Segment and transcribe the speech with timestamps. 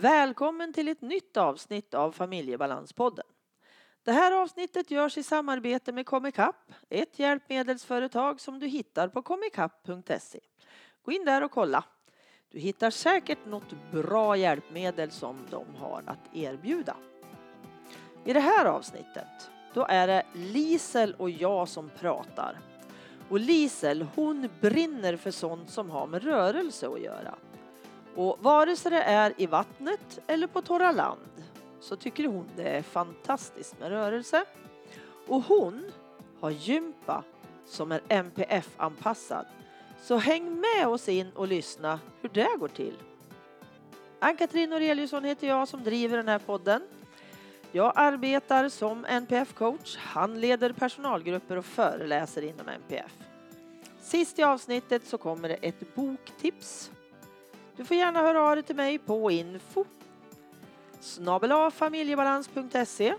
[0.00, 3.24] Välkommen till ett nytt avsnitt av Familjebalanspodden.
[4.04, 10.40] Det här avsnittet görs i samarbete med Comicap, ett hjälpmedelsföretag som du hittar på comicap.se.
[11.02, 11.84] Gå in där och kolla.
[12.50, 16.96] Du hittar säkert något bra hjälpmedel som de har att erbjuda.
[18.24, 22.60] I det här avsnittet, då är det Lisel och jag som pratar.
[23.28, 27.34] Och Lisel, hon brinner för sånt som har med rörelse att göra.
[28.20, 31.20] Och vare sig det är i vattnet eller på torra land
[31.80, 34.44] så tycker hon det är fantastiskt med rörelse.
[35.26, 35.92] Och hon
[36.40, 37.24] har gympa
[37.66, 39.46] som är NPF-anpassad.
[40.02, 42.96] Så häng med oss in och lyssna hur det går till.
[44.18, 46.82] Ann-Katrin Aureliusson heter jag som driver den här podden.
[47.72, 53.12] Jag arbetar som NPF-coach, handleder personalgrupper och föreläser inom NPF.
[54.00, 56.90] Sist i avsnittet så kommer det ett boktips.
[57.80, 59.84] Du får gärna höra av dig till mig på info
[61.72, 63.14] familjebalans.se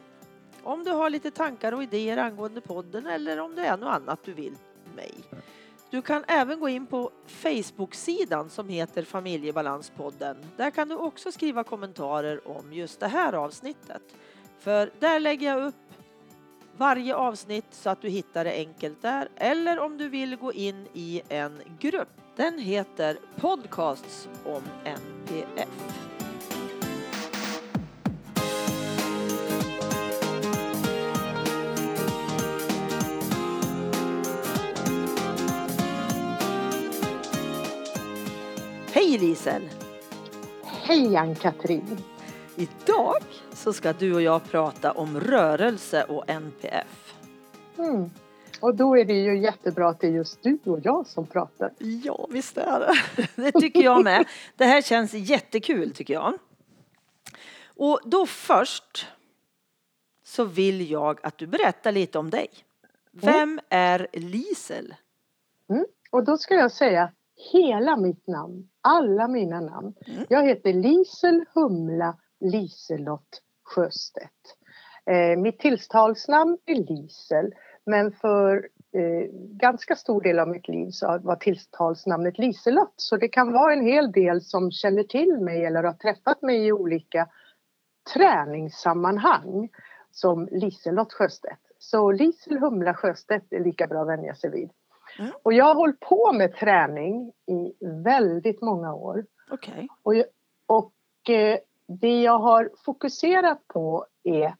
[0.63, 4.19] om du har lite tankar och idéer angående podden eller om det är något annat
[4.23, 4.55] du vill
[4.95, 5.13] mig.
[5.89, 10.37] Du kan även gå in på Facebook-sidan som heter Familjebalanspodden.
[10.57, 14.03] Där kan du också skriva kommentarer om just det här avsnittet.
[14.59, 15.75] För där lägger jag upp
[16.77, 19.29] varje avsnitt så att du hittar det enkelt där.
[19.35, 22.20] Eller om du vill gå in i en grupp.
[22.41, 25.69] Den heter Podcasts om NPF.
[38.91, 39.61] Hej Lisel!
[40.63, 41.97] Hej Ann-Katrin!
[42.55, 43.23] Idag
[43.53, 47.13] så ska du och jag prata om rörelse och NPF.
[47.77, 48.09] Mm.
[48.61, 51.71] Och då är det ju jättebra att det är just du och jag som pratar.
[51.79, 52.93] Ja, visst är det.
[53.35, 54.25] Det tycker jag med.
[54.55, 56.33] Det här känns jättekul tycker jag.
[57.75, 59.07] Och då först
[60.23, 62.47] så vill jag att du berättar lite om dig.
[63.11, 63.59] Vem mm.
[63.69, 64.95] är Lisel?
[65.69, 65.85] Mm.
[66.11, 67.11] Och då ska jag säga
[67.53, 69.93] hela mitt namn, alla mina namn.
[70.07, 70.25] Mm.
[70.29, 74.57] Jag heter Lisel Humla Liselott Sjöstedt.
[75.05, 77.53] Eh, mitt tilltalsnamn är Lisel
[77.85, 83.27] men för eh, ganska stor del av mitt liv så var tilltalsnamnet Liselott så det
[83.27, 87.27] kan vara en hel del som känner till mig eller har träffat mig i olika
[88.13, 89.69] träningssammanhang
[90.11, 91.61] som Liselott Sjöstedt.
[91.77, 94.69] Så Lisel Humla Sjöstedt är lika bra att vänja sig vid.
[95.19, 95.31] Mm.
[95.43, 99.25] Och jag har hållit på med träning i väldigt många år.
[99.51, 99.87] Okay.
[100.03, 100.13] Och,
[100.65, 104.55] och eh, det jag har fokuserat på är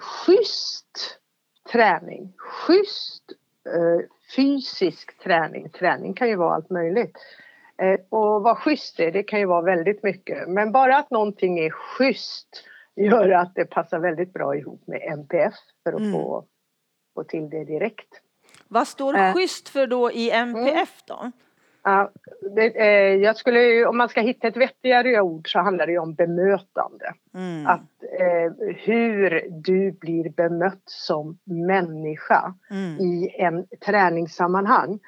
[0.00, 1.20] schysst
[1.72, 2.32] träning.
[2.36, 3.22] Schysst
[3.66, 4.06] eh,
[4.36, 5.68] fysisk träning.
[5.68, 7.18] Träning kan ju vara allt möjligt.
[7.78, 10.48] Eh, och vad schysst är, det kan ju vara väldigt mycket.
[10.48, 12.64] Men bara att någonting är schysst
[12.96, 16.12] gör att det passar väldigt bra ihop med MPF för att mm.
[16.12, 16.44] få,
[17.14, 18.08] få till det direkt.
[18.68, 19.34] Vad står eh.
[19.34, 21.32] schysst för då i MPF då?
[21.88, 22.10] Ja,
[22.56, 26.14] det, eh, jag skulle, om man ska hitta ett vettigare ord så handlar det om
[26.14, 27.12] bemötande.
[27.34, 27.66] Mm.
[27.66, 33.00] Att eh, hur du blir bemött som människa mm.
[33.00, 34.98] i en träningssammanhang.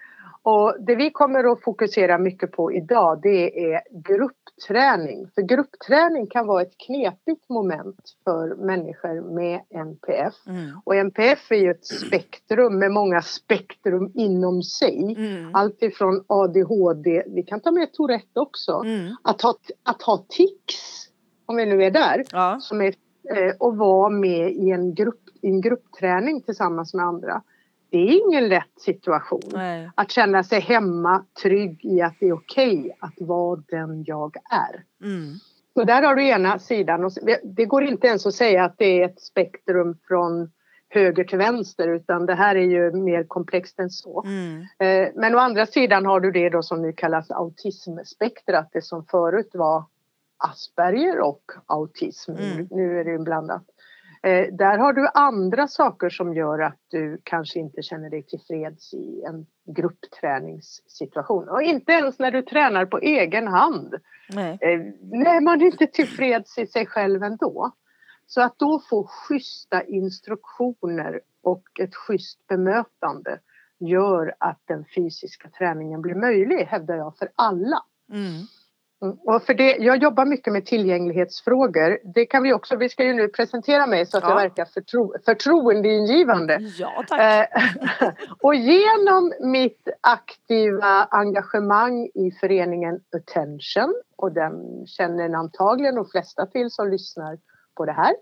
[0.42, 5.28] Och det vi kommer att fokusera mycket på idag det är gruppträning.
[5.34, 10.34] För gruppträning kan vara ett knepigt moment för människor med NPF.
[10.46, 10.80] Mm.
[10.84, 15.14] Och NPF är ju ett spektrum med många spektrum inom sig.
[15.18, 15.54] Mm.
[15.54, 18.72] Allt ifrån ADHD, vi kan ta med Tourette också.
[18.72, 19.16] Mm.
[19.22, 21.08] Att, ha, att ha tics,
[21.46, 22.58] om vi nu är där, ja.
[22.60, 22.94] som är,
[23.36, 27.42] eh, och vara med i en, grupp, i en gruppträning tillsammans med andra
[27.90, 29.42] det är ingen lätt situation.
[29.52, 29.90] Nej.
[29.94, 34.36] Att känna sig hemma, trygg i att det är okej okay att vara den jag
[34.50, 35.06] är.
[35.06, 35.34] Mm.
[35.74, 37.10] Så där har du ena sidan.
[37.42, 40.50] Det går inte ens att säga att det är ett spektrum från
[40.88, 44.24] höger till vänster utan det här är ju mer komplext än så.
[44.26, 44.60] Mm.
[44.78, 49.04] Eh, men å andra sidan har du det då som nu kallas autismspektrat, det som
[49.04, 49.84] förut var
[50.38, 52.30] Asperger och autism.
[52.30, 52.68] Mm.
[52.70, 53.64] Nu är det ju blandat.
[54.22, 58.94] Eh, där har du andra saker som gör att du kanske inte känner dig tillfreds
[58.94, 61.48] i en gruppträningssituation.
[61.48, 63.94] Och inte ens när du tränar på egen hand.
[64.30, 64.58] Nej.
[64.60, 67.72] Eh, nej, man är inte tillfreds i sig själv ändå.
[68.26, 73.38] Så att då få schyssta instruktioner och ett schysst bemötande
[73.78, 77.82] gör att den fysiska träningen blir möjlig, hävdar jag, för alla.
[78.12, 78.46] Mm.
[79.00, 81.98] Och för det, jag jobbar mycket med tillgänglighetsfrågor.
[82.14, 84.30] Det kan vi också, vi ska ju nu presentera mig så att ja.
[84.30, 86.58] jag verkar förtro, förtroendeingivande.
[86.78, 87.20] Ja, tack.
[87.20, 87.46] Eh,
[88.42, 96.70] och genom mitt aktiva engagemang i föreningen Attention och den känner antagligen de flesta till
[96.70, 97.38] som lyssnar
[97.76, 98.14] på det här.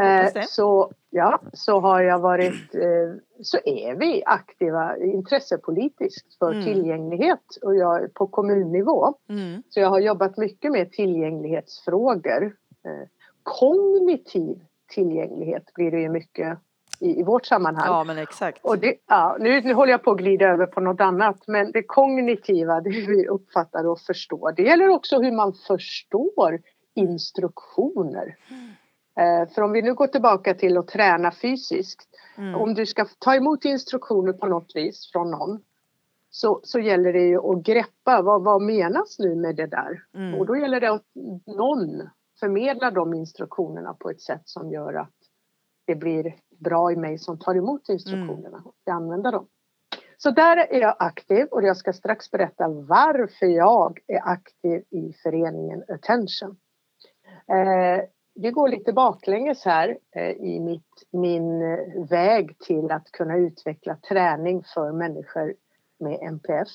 [0.00, 6.64] Eh, så, ja, så har jag varit, eh, så är vi aktiva intressepolitiskt för mm.
[6.64, 9.14] tillgänglighet och jag på kommunnivå.
[9.28, 9.62] Mm.
[9.68, 12.44] Så jag har jobbat mycket med tillgänglighetsfrågor.
[12.84, 13.08] Eh,
[13.42, 16.58] kognitiv tillgänglighet blir det ju mycket
[17.00, 17.86] i, i vårt sammanhang.
[17.86, 18.64] Ja, men exakt.
[18.64, 21.72] Och det, ja, nu, nu håller jag på att glida över på något annat men
[21.72, 24.52] det kognitiva, det vi uppfattar och förstår.
[24.52, 26.60] Det gäller också hur man förstår
[26.94, 28.36] instruktioner.
[28.50, 28.70] Mm.
[29.16, 32.08] Eh, för om vi nu går tillbaka till att träna fysiskt.
[32.38, 32.54] Mm.
[32.54, 35.60] Om du ska ta emot instruktioner på något vis från någon
[36.30, 40.02] så, så gäller det ju att greppa vad, vad menas nu med det där?
[40.14, 40.34] Mm.
[40.34, 41.06] Och då gäller det att
[41.46, 42.08] någon
[42.40, 45.14] förmedlar de instruktionerna på ett sätt som gör att
[45.86, 49.02] det blir bra i mig som tar emot instruktionerna och mm.
[49.02, 49.46] använder dem.
[50.16, 55.12] Så där är jag aktiv och jag ska strax berätta varför jag är aktiv i
[55.22, 56.56] föreningen Attention.
[57.48, 58.04] Eh,
[58.36, 63.96] det går lite baklänges här eh, i mitt, min eh, väg till att kunna utveckla
[64.08, 65.54] träning för människor
[66.00, 66.68] med NPF.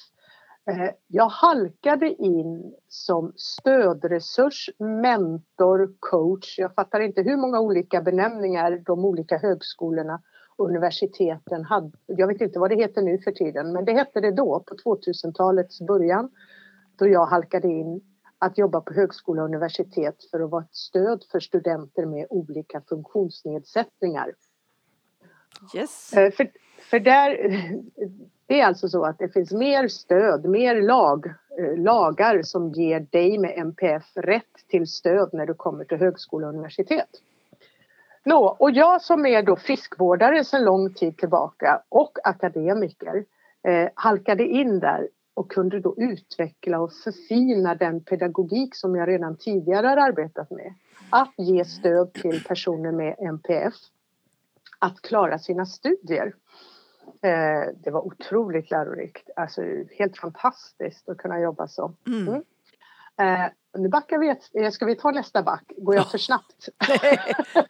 [0.69, 6.59] Eh, jag halkade in som stödresurs, mentor, coach.
[6.59, 10.21] Jag fattar inte hur många olika benämningar de olika högskolorna
[10.57, 11.91] och universiteten hade.
[12.05, 14.75] Jag vet inte vad det heter nu för tiden, men det hette det då på
[14.75, 16.29] 2000-talets början
[16.95, 18.01] då jag halkade in
[18.41, 22.81] att jobba på högskola och universitet för att vara ett stöd för studenter med olika
[22.89, 24.33] funktionsnedsättningar.
[25.75, 26.13] Yes.
[26.13, 27.37] Eh, för, för där,
[28.45, 31.25] det är alltså så att det finns mer stöd, mer lag,
[31.59, 36.47] eh, lagar som ger dig med MPF rätt till stöd när du kommer till högskola
[36.47, 37.09] och universitet.
[38.23, 43.25] Nå, och jag som är då friskvårdare sedan lång tid tillbaka och akademiker
[43.63, 45.07] eh, halkade in där
[45.41, 50.73] och kunde då utveckla och förfina den pedagogik som jag redan tidigare har arbetat med.
[51.09, 53.73] Att ge stöd till personer med NPF
[54.79, 56.33] att klara sina studier.
[57.21, 59.61] Eh, det var otroligt lärorikt, alltså
[59.97, 61.93] helt fantastiskt att kunna jobba så.
[62.07, 62.27] Mm.
[62.27, 62.43] Mm.
[63.19, 65.71] Eh, nu backar vi, ett, eh, ska vi ta nästa back?
[65.77, 66.69] Går jag för snabbt?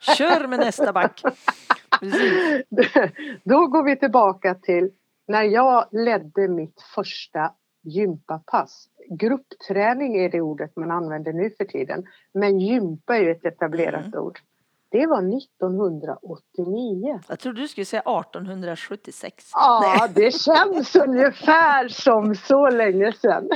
[0.00, 1.22] Kör med nästa back!
[3.44, 4.90] Då går vi tillbaka till
[5.26, 7.52] när jag ledde mitt första
[7.82, 8.88] gympapass.
[9.08, 12.06] Gruppträning är det ordet man använder nu för tiden.
[12.32, 14.20] Men gympa är ju ett etablerat mm.
[14.20, 14.40] ord.
[14.92, 17.20] Det var 1989.
[17.28, 19.50] Jag trodde du skulle säga 1876.
[19.52, 20.10] Ja, Nej.
[20.14, 23.48] det känns ungefär som så länge sedan.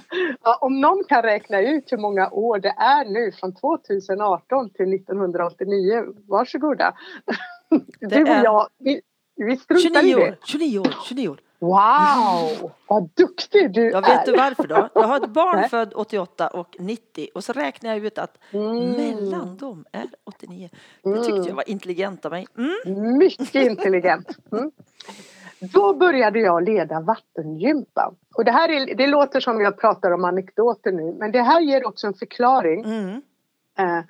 [0.60, 6.04] om någon kan räkna ut hur många år det är nu från 2018 till 1989,
[6.28, 6.94] varsågoda.
[8.00, 9.00] Det du och jag, vi,
[9.36, 11.40] vi struntar 29 år, 29 år, 29 år.
[11.58, 14.16] Wow, vad duktig du ja, är!
[14.16, 14.88] Vet du varför då?
[14.94, 18.90] Jag har ett barn född 88 och 90 och så räknar jag ut att mm.
[18.92, 20.68] mellan dem är 89.
[21.02, 22.46] Det tyckte jag var intelligent av mig.
[22.56, 23.18] Mm.
[23.18, 24.38] Mycket intelligent.
[24.52, 24.70] Mm.
[25.72, 28.14] Då började jag leda vattengympa.
[28.34, 31.60] Och det här är, det låter som jag pratar om anekdoter nu men det här
[31.60, 33.22] ger också en förklaring mm.
[33.78, 34.04] eh,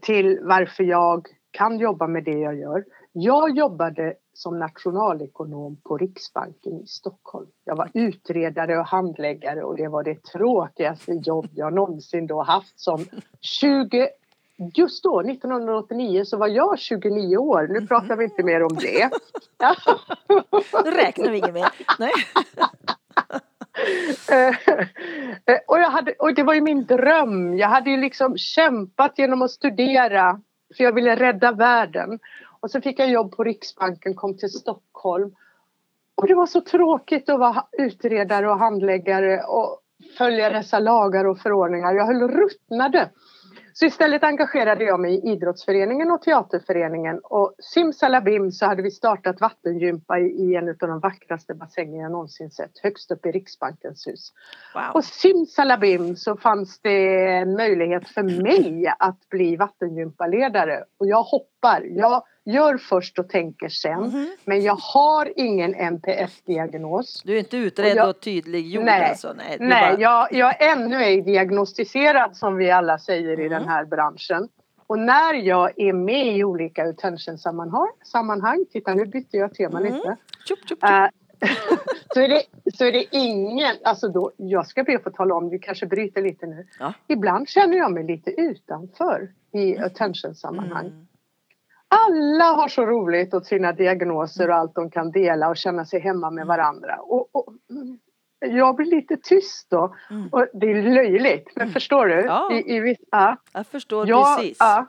[0.00, 2.84] till varför jag kan jobba med det jag gör.
[3.12, 7.46] Jag jobbade som nationalekonom på Riksbanken i Stockholm.
[7.64, 12.80] Jag var utredare och handläggare och det var det tråkigaste jobb jag någonsin då haft
[12.80, 13.04] som
[13.40, 14.08] 20
[14.74, 17.66] Just då, 1989, så var jag 29 år.
[17.70, 19.10] Nu pratar vi inte mer om det.
[20.84, 21.68] Nu räknar vi inget mer.
[21.98, 22.12] Nej.
[25.66, 27.58] och, jag hade, och det var ju min dröm.
[27.58, 30.40] Jag hade ju liksom kämpat genom att studera
[30.76, 32.18] för jag ville rädda världen.
[32.60, 35.34] Och så fick jag jobb på Riksbanken, kom till Stockholm.
[36.14, 39.80] Och det var så tråkigt att vara utredare och handläggare och
[40.18, 41.94] följa dessa lagar och förordningar.
[41.94, 43.10] Jag höll ruttnade.
[43.72, 49.40] Så istället engagerade jag mig i idrottsföreningen och teaterföreningen och simsalabim så hade vi startat
[49.40, 54.32] vattengympa i, en av de vackraste bassänger jag någonsin sett högst upp i Riksbankens hus.
[54.74, 54.82] Wow.
[54.94, 61.82] Och simsalabim så fanns det en möjlighet för mig att bli vattengympaledare och jag hoppar.
[61.82, 63.92] Jag gör först och tänker sen.
[63.92, 64.26] Mm -hmm.
[64.44, 67.22] Men jag har ingen NPF-diagnos.
[67.24, 69.32] Du är inte utredd och, jag, och tydliggjord nej, alltså?
[69.32, 70.00] Nej, nej bara...
[70.00, 73.46] jag, jag är ännu ej diagnostiserad som vi alla säger mm.
[73.46, 74.48] i den här branschen.
[74.86, 79.94] Och när jag är med i olika attention-sammanhang, sammanhang, titta nu bytte jag tema mm.
[79.94, 80.16] lite.
[80.48, 80.84] Tjup, tjup, tjup.
[80.84, 81.06] Uh,
[82.14, 82.42] så, är det,
[82.74, 85.86] så är det ingen, alltså då, jag ska be att få tala om, vi kanske
[85.86, 86.66] bryter lite nu.
[86.78, 86.92] Ja.
[87.06, 89.86] Ibland känner jag mig lite utanför i mm.
[89.86, 90.86] attention-sammanhang.
[90.86, 91.07] Mm
[91.88, 96.00] alla har så roligt åt sina diagnoser och allt de kan dela och känna sig
[96.00, 96.96] hemma med varandra.
[97.00, 97.54] Och, och
[98.38, 99.94] jag blir lite tyst då.
[100.10, 100.28] Mm.
[100.32, 101.72] Och det är löjligt, men mm.
[101.72, 102.20] förstår du?
[102.20, 102.52] Ja.
[102.52, 103.36] I, i, ja.
[103.52, 104.56] Jag förstår jag, precis.
[104.60, 104.86] Ja,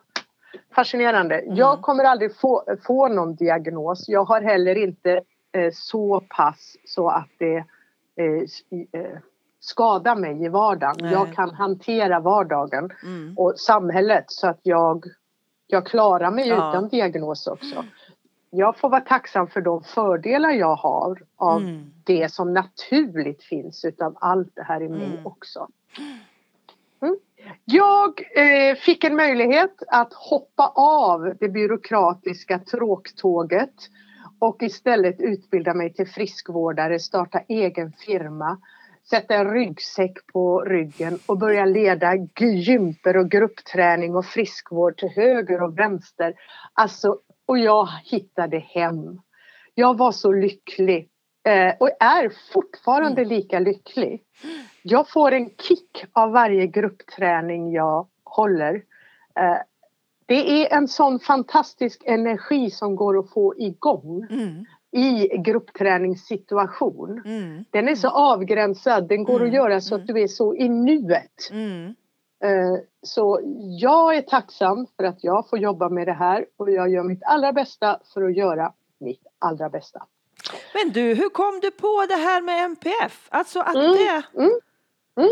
[0.75, 1.39] fascinerande.
[1.39, 1.55] Mm.
[1.55, 4.09] Jag kommer aldrig få, få någon diagnos.
[4.09, 7.57] Jag har heller inte eh, så pass så att det
[8.15, 9.17] eh, eh,
[9.59, 10.95] skadar mig i vardagen.
[10.99, 11.11] Nej.
[11.11, 13.33] Jag kan hantera vardagen mm.
[13.37, 15.05] och samhället så att jag,
[15.71, 16.55] jag klarar mig ja.
[16.69, 17.85] utan diagnos också
[18.49, 21.91] jag får vara tacksam för de fördelar jag har av mm.
[22.03, 25.25] det som naturligt finns utav allt det här i mig mm.
[25.25, 25.67] också.
[27.01, 27.17] Mm.
[27.65, 33.75] Jag eh, fick en möjlighet att hoppa av det byråkratiska tråktåget
[34.39, 38.57] och istället utbilda mig till friskvårdare, starta egen firma,
[39.09, 45.63] sätta en ryggsäck på ryggen och börja leda gymper och gruppträning och friskvård till höger
[45.63, 46.33] och vänster.
[46.73, 49.21] Alltså och jag hittade hem.
[49.73, 51.09] Jag var så lycklig
[51.47, 53.33] eh, och är fortfarande mm.
[53.33, 54.23] lika lycklig.
[54.83, 58.75] Jag får en kick av varje gruppträning jag håller.
[59.39, 59.57] Eh,
[60.25, 64.65] det är en sån fantastisk energi som går att få igång mm.
[64.91, 67.21] I gruppträningssituation.
[67.25, 67.65] Mm.
[67.69, 69.53] Den är så avgränsad, den går att mm.
[69.53, 70.15] göra så att mm.
[70.15, 71.49] du är så i nuet.
[71.51, 71.95] Mm.
[72.43, 73.39] Eh, så
[73.79, 77.23] jag är tacksam för att jag får jobba med det här och jag gör mitt
[77.23, 80.05] allra bästa för att göra mitt allra bästa.
[80.73, 83.27] Men du, hur kom du på det här med MPF?
[83.29, 84.23] Alltså att mm, det...
[84.37, 84.51] Mm,
[85.17, 85.29] mm.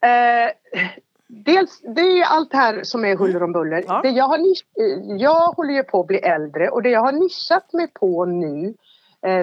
[0.00, 0.52] Eh,
[1.28, 3.84] dels, det är allt det här som är huller om buller.
[3.86, 4.00] Ja.
[4.02, 7.12] Det jag, har eh, jag håller ju på att bli äldre och det jag har
[7.12, 8.74] nischat mig på nu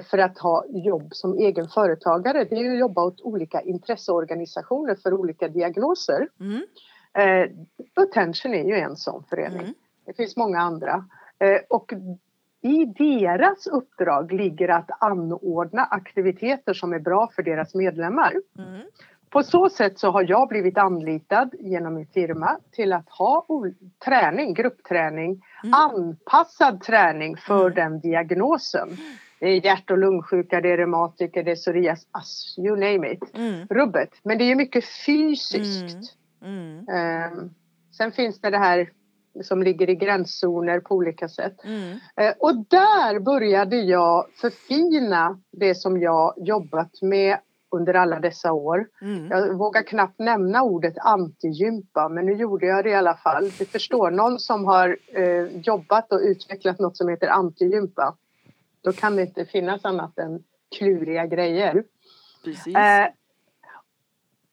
[0.09, 5.13] för att ha jobb som egen företagare det är att jobba åt olika intresseorganisationer för
[5.13, 6.27] olika diagnoser.
[6.39, 6.63] Mm.
[7.13, 7.49] Eh,
[8.03, 9.61] Attention är ju en sån förening.
[9.61, 9.73] Mm.
[10.05, 11.05] Det finns många andra.
[11.39, 11.93] Eh, och
[12.61, 18.33] i deras uppdrag ligger att anordna aktiviteter som är bra för deras medlemmar.
[18.57, 18.81] Mm.
[19.29, 23.45] På så sätt så har jag blivit anlitad genom min firma till att ha
[24.05, 25.73] träning, gruppträning, mm.
[25.73, 27.73] anpassad träning för mm.
[27.75, 28.89] den diagnosen.
[29.43, 33.23] Det är hjärt och lungsjuka, det är reumatiker, det är psoriasis, you name it.
[33.33, 33.67] Mm.
[33.69, 34.09] Rubbet.
[34.23, 36.17] Men det är mycket fysiskt.
[36.43, 36.77] Mm.
[36.77, 37.31] Eh,
[37.97, 38.89] sen finns det det här
[39.43, 41.63] som ligger i gränszoner på olika sätt.
[41.63, 41.97] Mm.
[42.15, 47.38] Eh, och där började jag förfina det som jag jobbat med
[47.71, 48.88] under alla dessa år.
[49.01, 49.27] Mm.
[49.31, 53.43] Jag vågar knappt nämna ordet antigympa men nu gjorde jag det i alla fall.
[53.43, 58.15] Du förstår, någon som har eh, jobbat och utvecklat något som heter antigympa.
[58.83, 60.43] Då kan det inte finnas annat än
[60.77, 61.83] kluriga grejer.
[62.67, 63.07] Eh,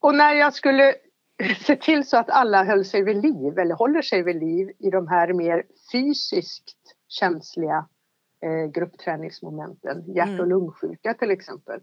[0.01, 0.95] och när jag skulle
[1.67, 4.91] se till så att alla höll sig vid liv eller håller sig vid liv i
[4.91, 6.77] de här mer fysiskt
[7.09, 7.87] känsliga
[8.43, 10.49] eh, gruppträningsmomenten, hjärt och mm.
[10.49, 11.81] lungsjuka till exempel.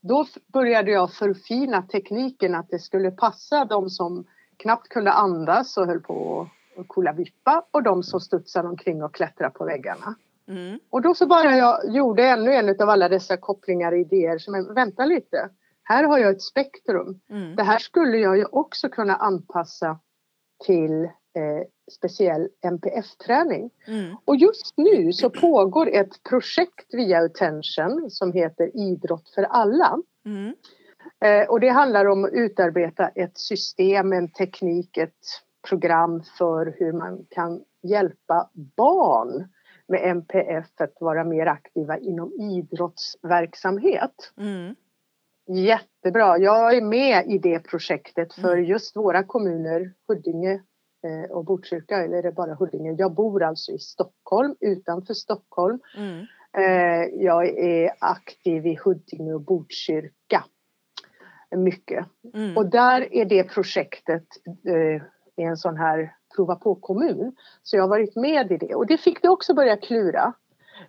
[0.00, 4.26] Då började jag förfina tekniken att det skulle passa de som
[4.56, 9.14] knappt kunde andas och höll på att kolla vippa och de som studsade omkring och
[9.14, 10.14] klättrade på väggarna.
[10.50, 10.78] Mm.
[10.90, 14.74] Och då så bara jag gjorde ännu en av alla dessa kopplingar och idéer som,
[14.74, 15.50] vänta lite,
[15.82, 17.20] här har jag ett spektrum.
[17.30, 17.56] Mm.
[17.56, 19.98] Det här skulle jag ju också kunna anpassa
[20.66, 23.70] till eh, speciell MPF-träning.
[23.86, 24.16] Mm.
[24.24, 29.98] Och just nu så pågår ett projekt via Attention som heter Idrott för alla.
[30.26, 30.54] Mm.
[31.24, 36.92] Eh, och det handlar om att utarbeta ett system, en teknik, ett program för hur
[36.92, 39.48] man kan hjälpa barn
[39.90, 44.32] med MPF att vara mer aktiva inom idrottsverksamhet.
[44.38, 44.74] Mm.
[45.46, 46.38] Jättebra.
[46.38, 48.64] Jag är med i det projektet för mm.
[48.64, 50.62] just våra kommuner, Huddinge
[51.04, 52.94] eh, och Botkyrka, eller är det bara Huddinge?
[52.98, 55.80] Jag bor alltså i Stockholm, utanför Stockholm.
[55.96, 56.26] Mm.
[56.58, 60.44] Eh, jag är aktiv i Huddinge och Botkyrka.
[61.56, 62.06] Mycket.
[62.34, 62.56] Mm.
[62.56, 65.02] Och där är det projektet eh,
[65.36, 67.36] en sån här prova på-kommun.
[67.62, 70.32] Så jag har varit med i det och det fick det också börja klura.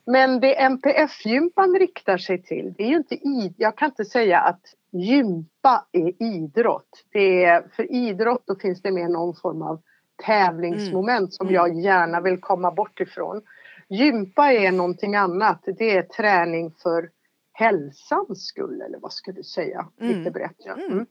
[0.06, 4.40] Men det MPF-gympan riktar sig till, det är ju inte id jag kan inte säga
[4.40, 7.06] att gympa är idrott.
[7.12, 9.82] Det är, för idrott då finns det mer någon form av
[10.26, 11.32] tävlingsmoment mm.
[11.32, 13.42] som jag gärna vill komma bort ifrån.
[13.90, 15.64] Gympa är någonting annat.
[15.78, 17.10] Det är träning för
[17.54, 19.88] hälsans skull eller vad ska du säga?
[20.02, 20.18] Mm.
[20.18, 20.74] Lite brett ja.
[20.74, 21.06] Mm.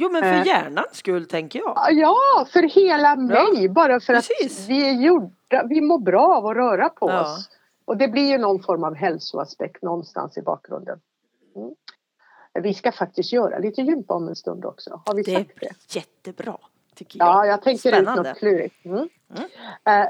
[0.00, 0.46] Jo men för eh.
[0.46, 1.92] hjärnans skull tänker jag.
[1.92, 3.64] Ja, för hela mig.
[3.64, 3.68] Ja.
[3.68, 4.64] Bara för Precis.
[4.64, 7.22] att vi är gjorda, vi mår bra av att röra på ja.
[7.22, 7.50] oss.
[7.84, 11.00] Och det blir ju någon form av hälsoaspekt någonstans i bakgrunden.
[11.56, 11.74] Mm.
[12.62, 15.02] Vi ska faktiskt göra lite gympa om en stund också.
[15.06, 15.96] Har vi det sagt det?
[15.96, 16.58] jättebra.
[16.94, 17.28] Tycker jag.
[17.28, 18.20] Ja, jag tänker Spännande.
[18.20, 18.84] ut något klurigt.
[18.84, 19.08] Mm.
[19.36, 19.48] Mm.
[19.84, 20.08] Eh,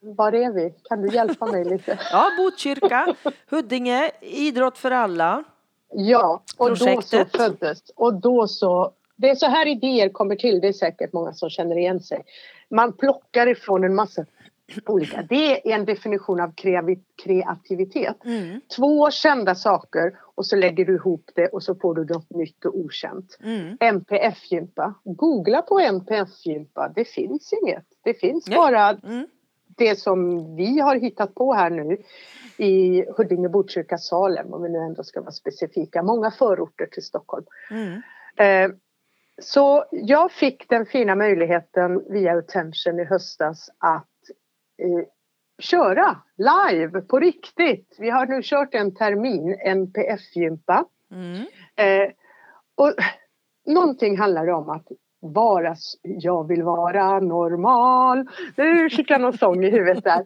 [0.00, 0.74] var är vi?
[0.82, 1.98] Kan du hjälpa mig lite?
[2.12, 3.14] ja, Botkyrka,
[3.50, 5.44] Huddinge, idrott för alla.
[5.92, 7.32] Ja, och Projektet.
[7.32, 7.82] då så föddes.
[7.96, 11.50] Och då så, det är så här idéer kommer till, det är säkert många som
[11.50, 12.24] känner igen sig.
[12.70, 14.24] Man plockar ifrån en massa
[14.86, 15.22] olika.
[15.22, 16.52] Det är en definition av
[17.16, 18.24] kreativitet.
[18.24, 18.60] Mm.
[18.76, 22.64] Två kända saker och så lägger du ihop det och så får du något nytt
[22.64, 23.38] och okänt.
[23.42, 23.76] Mm.
[23.80, 24.94] NPF-gympa.
[25.04, 26.92] Googla på NPF-gympa.
[26.94, 27.84] Det finns inget.
[28.04, 28.56] Det finns Nej.
[28.56, 29.26] bara mm.
[29.66, 31.98] det som vi har hittat på här nu
[32.56, 36.02] i Huddinge, Botkyrka, Salem om vi nu ändå ska vara specifika.
[36.02, 37.46] Många förorter till Stockholm.
[37.70, 38.02] Mm.
[38.36, 38.76] Eh,
[39.42, 44.08] så jag fick den fina möjligheten via Attention i höstas att
[44.82, 45.06] eh,
[45.58, 47.96] köra live på riktigt.
[47.98, 50.84] Vi har nu kört en termin, NPF-gympa.
[51.10, 51.46] Mm.
[51.76, 52.10] Eh,
[52.74, 52.92] och
[53.66, 54.86] någonting handlar om att
[55.20, 58.28] vara, jag vill vara normal.
[58.56, 60.24] Nu fick jag någon sång i huvudet där.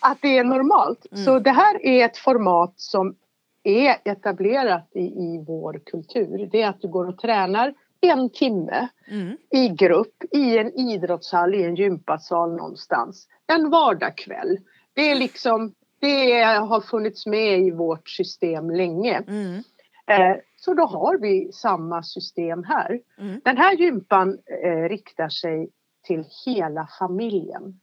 [0.00, 1.06] att det är normalt.
[1.12, 1.24] Mm.
[1.24, 3.16] Så det här är ett format som
[3.62, 6.48] är etablerat i, i vår kultur.
[6.52, 9.36] Det är att du går och tränar en timme mm.
[9.50, 13.28] i grupp i en idrottshall, i en gympasal någonstans.
[13.46, 14.58] En vardagskväll.
[14.94, 19.22] Det är liksom, det har funnits med i vårt system länge.
[19.28, 19.62] Mm.
[20.06, 23.00] Eh, så då har vi samma system här.
[23.18, 23.40] Mm.
[23.44, 25.68] Den här gympan eh, riktar sig
[26.06, 27.80] till hela familjen.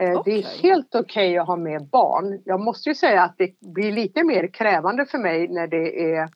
[0.00, 0.32] Eh, okay.
[0.32, 2.42] Det är helt okej okay att ha med barn.
[2.44, 6.28] Jag måste ju säga att det blir lite mer krävande för mig när det är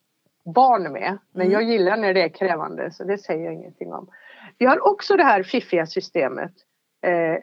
[0.45, 1.19] barn med.
[1.33, 1.53] Men mm.
[1.53, 4.09] jag gillar när det är krävande så det säger jag ingenting om.
[4.59, 6.53] Vi har också det här fiffiga systemet.
[7.07, 7.39] Eh,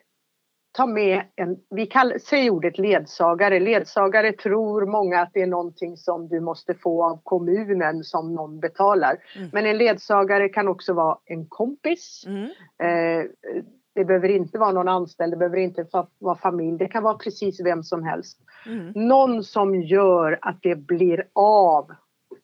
[0.71, 3.59] ta med en, vi kallar, säger ordet ledsagare.
[3.59, 8.59] Ledsagare tror många att det är någonting som du måste få av kommunen som någon
[8.59, 9.17] betalar.
[9.35, 9.49] Mm.
[9.53, 12.25] Men en ledsagare kan också vara en kompis.
[12.27, 12.43] Mm.
[12.83, 13.25] Eh,
[13.95, 15.85] det behöver inte vara någon anställd, det behöver inte
[16.19, 18.39] vara familj, det kan vara precis vem som helst.
[18.65, 18.91] Mm.
[18.95, 21.91] Någon som gör att det blir av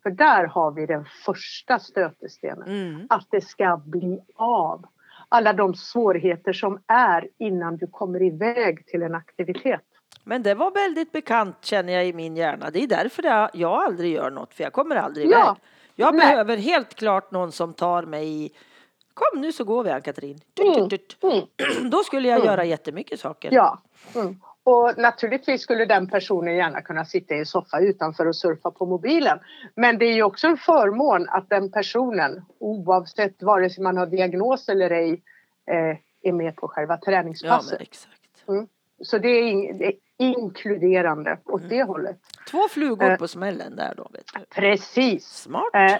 [0.05, 2.67] för där har vi den första stötestenen.
[2.67, 3.07] Mm.
[3.09, 4.85] Att det ska bli av.
[5.29, 9.81] Alla de svårigheter som är innan du kommer iväg till en aktivitet.
[10.23, 12.69] Men det var väldigt bekant känner jag i min hjärna.
[12.69, 15.39] Det är därför jag, aldrig gör något, för jag kommer aldrig iväg.
[15.39, 15.57] Ja.
[15.95, 16.27] Jag Nej.
[16.27, 18.49] behöver helt klart någon som tar mig i
[19.13, 20.39] Kom nu så går vi Ann-Katrin.
[20.59, 20.89] Mm.
[21.23, 21.89] Mm.
[21.89, 22.47] Då skulle jag mm.
[22.47, 23.49] göra jättemycket saker.
[23.51, 23.81] Ja.
[24.15, 24.39] Mm.
[24.65, 28.85] Och naturligtvis skulle den personen gärna kunna sitta i en soffa utanför och surfa på
[28.85, 29.39] mobilen.
[29.75, 34.05] Men det är ju också en förmån att den personen oavsett vare sig man har
[34.05, 35.21] diagnos eller ej
[35.71, 37.79] eh, är med på själva träningspasset.
[37.79, 38.47] Ja, exakt.
[38.47, 38.67] Mm.
[39.01, 41.69] Så det är, in, det är, inkluderande åt mm.
[41.69, 42.19] det hållet.
[42.51, 44.09] Två flugor eh, på smällen där då.
[44.13, 44.45] Vet du.
[44.61, 45.25] Precis.
[45.25, 45.75] Smart.
[45.75, 45.97] Eh,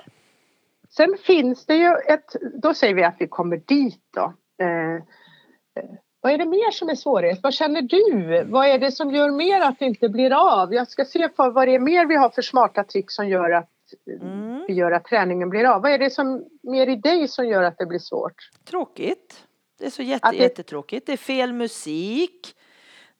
[0.89, 4.33] sen finns det ju ett, då säger vi att vi kommer dit då.
[4.59, 5.01] Eh, eh
[6.25, 7.39] vad är det mer som är svårighet?
[7.43, 8.43] Vad känner du?
[8.43, 10.73] Vad är det som gör mer att det inte blir av?
[10.73, 13.51] Jag ska se på vad det är mer vi har för smarta trick som gör
[13.51, 13.69] att
[14.21, 14.65] mm.
[14.67, 15.81] vi gör att träningen blir av.
[15.81, 18.49] Vad är det som mer i dig som gör att det blir svårt?
[18.69, 19.43] Tråkigt.
[19.79, 20.37] Det är så jätte, det...
[20.37, 21.05] jättetråkigt.
[21.05, 22.55] Det är fel musik.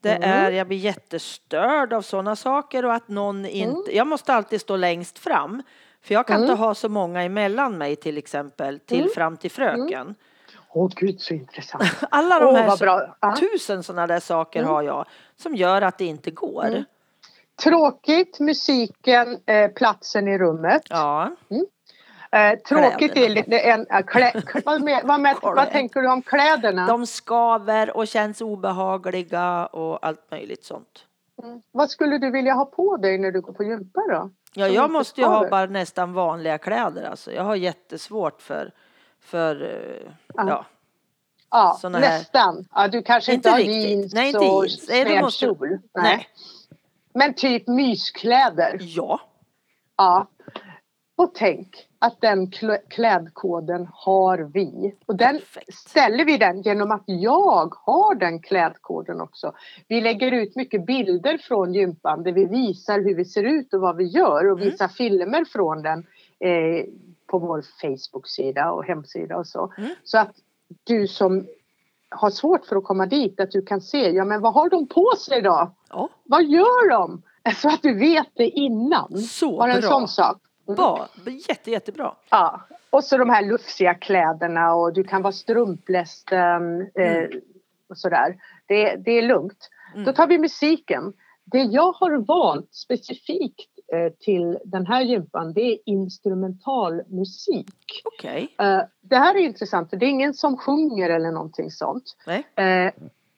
[0.01, 0.29] Det mm.
[0.29, 3.97] är, jag blir jättestörd av sådana saker och att någon inte, mm.
[3.97, 5.63] jag måste alltid stå längst fram.
[6.01, 6.59] För jag kan inte mm.
[6.59, 9.09] ha så många emellan mig till exempel till mm.
[9.15, 10.15] fram till fröken.
[10.75, 11.83] Åh gud så intressant.
[12.11, 14.71] Alla de här så, tusen sådana där saker mm.
[14.71, 16.65] har jag som gör att det inte går.
[16.65, 16.83] Mm.
[17.63, 20.81] Tråkigt, musiken, eh, platsen i rummet.
[20.89, 21.31] Ja.
[21.49, 21.65] Mm.
[22.31, 24.33] Eh, tråkigt är lite en, äh, klä,
[24.65, 26.87] vad, med, vad, med, vad, tänker du om kläderna?
[26.87, 31.05] De skaver och känns obehagliga och allt möjligt sånt.
[31.43, 31.61] Mm.
[31.71, 34.29] Vad skulle du vilja ha på dig när du går på gympa då?
[34.53, 37.31] Ja, jag måste ju ha bara nästan vanliga kläder alltså.
[37.31, 38.71] Jag har jättesvårt för
[39.25, 40.65] för uh, ja.
[41.51, 42.65] Ja, nästan.
[42.75, 43.89] Ja, du kanske inte, inte har riktigt.
[43.89, 44.85] jeans Nej, inte och jeans.
[44.85, 45.47] sned måste...
[45.47, 45.79] Nej.
[45.93, 46.27] Nej.
[47.13, 48.77] Men typ myskläder.
[48.79, 49.19] Ja.
[49.97, 50.27] Ja.
[51.17, 52.51] Och tänk att den
[52.89, 54.95] klädkoden har vi.
[55.05, 55.73] Och den Perfekt.
[55.73, 59.53] ställer vi den genom att jag har den klädkoden också.
[59.87, 63.81] Vi lägger ut mycket bilder från gympan där vi visar hur vi ser ut och
[63.81, 64.69] vad vi gör och mm.
[64.71, 65.99] visar filmer från den.
[66.39, 66.85] Eh,
[67.39, 69.73] på vår Facebook-sida och hemsida och så.
[69.77, 69.89] Mm.
[70.03, 70.35] Så att
[70.83, 71.47] du som
[72.09, 74.87] har svårt för att komma dit, att du kan se, ja men vad har de
[74.87, 75.71] på sig då?
[75.89, 76.09] Ja.
[76.23, 77.21] Vad gör de?
[77.55, 79.17] Så att du vet det innan.
[79.17, 79.89] Så Bara en bra.
[79.89, 80.37] sån sak.
[80.67, 80.75] Mm.
[80.75, 81.07] Bra,
[81.49, 82.15] jätte, jättebra.
[82.29, 87.41] Ja, och så de här lufsiga kläderna och du kan vara strumplästen eh, mm.
[87.89, 88.37] och sådär.
[88.67, 89.69] Det, det är lugnt.
[89.93, 90.05] Mm.
[90.05, 91.13] Då tar vi musiken.
[91.45, 93.74] Det jag har valt specifikt Eh,
[94.19, 98.01] till den här gympan det är instrumental musik.
[98.17, 98.47] Okay.
[98.59, 102.03] Eh, det här är intressant för det är ingen som sjunger eller någonting sånt.
[102.27, 102.45] Nej.
[102.55, 102.93] Eh,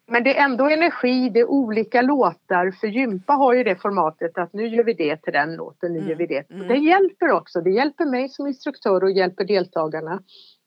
[0.10, 2.71] men det är ändå energi, det är olika låtar.
[2.71, 5.99] För gympa har ju det formatet att nu gör vi det till den låten, nu
[5.99, 6.10] Mm.
[6.10, 6.49] gör vi det.
[6.51, 6.67] Mm.
[6.67, 7.62] Det hjälper också.
[7.62, 10.21] Det hjälper mig som instruktör och hjälper deltagarna.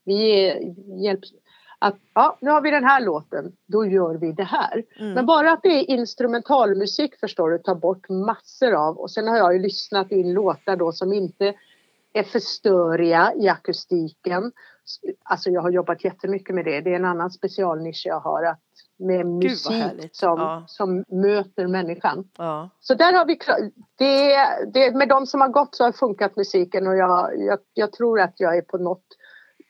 [0.05, 0.53] Vi
[1.05, 1.29] hjälps
[1.83, 4.85] att ja, nu har vi den här låten, då gör vi det här.
[4.99, 5.13] Mm.
[5.13, 8.99] Men bara att det är instrumentalmusik förstår du, tar bort massor av.
[8.99, 11.55] Och sen har jag ju lyssnat in låtar då som inte
[12.13, 14.53] är för störiga i akustiken.
[15.23, 16.81] Alltså jag har jobbat jättemycket med det.
[16.81, 18.45] Det är en annan specialnisch jag har.
[18.45, 18.61] Att
[18.99, 20.65] med musik som, Ja.
[20.67, 22.29] som möter människan.
[22.39, 22.71] Ja.
[22.81, 23.39] Så där har vi
[23.99, 24.37] det,
[24.73, 28.21] det, med de som har gått så har funkat musiken och jag, jag, jag tror
[28.21, 29.05] att jag är på något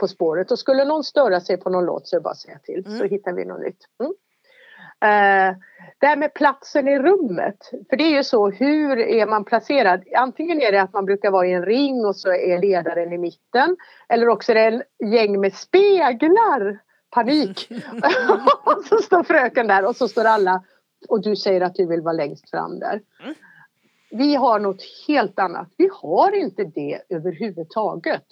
[0.01, 0.51] på spåret.
[0.51, 2.85] Och skulle någon störa sig på någon låt så är det bara att säga till
[2.85, 3.09] så Mm.
[3.11, 3.85] hittar vi något nytt.
[4.01, 4.13] Mm.
[5.03, 5.57] Eh,
[5.99, 7.71] det här med platsen i rummet.
[7.91, 10.05] För det är ju så, hur är man placerad?
[10.17, 13.19] Antingen är det att man brukar vara i en ring och så är ledaren i
[13.19, 13.77] mitten.
[14.09, 16.79] Eller också är det en gäng med speglar.
[17.11, 17.69] Panik!
[18.65, 20.63] och så står fröken där och så står alla
[21.09, 23.01] och du säger att du vill vara längst fram där.
[23.23, 23.35] Mm.
[24.11, 25.69] Vi har något helt annat.
[25.77, 28.25] Vi har inte det överhuvudtaget.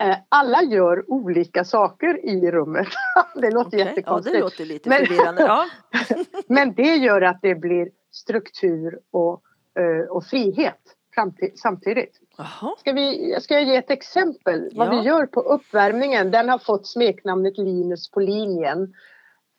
[0.00, 2.88] Eh, Alla gör olika saker i rummet.
[3.34, 3.78] det låter.
[3.78, 4.34] Ja, jättekonstigt.
[4.36, 5.42] det låter lite Men- förvirrande.
[5.42, 5.66] Ja.
[6.48, 9.42] Men det gör att det blir struktur och,
[9.78, 10.78] eh, och frihet
[11.16, 12.20] samti- samtidigt.
[12.36, 12.74] Jaha.
[12.78, 14.90] Ska, vi, ska jag ge ett exempel vad Ja.
[14.90, 16.30] vi gör på uppvärmningen?
[16.30, 18.94] Den har fått smeknamnet Linus på linjen.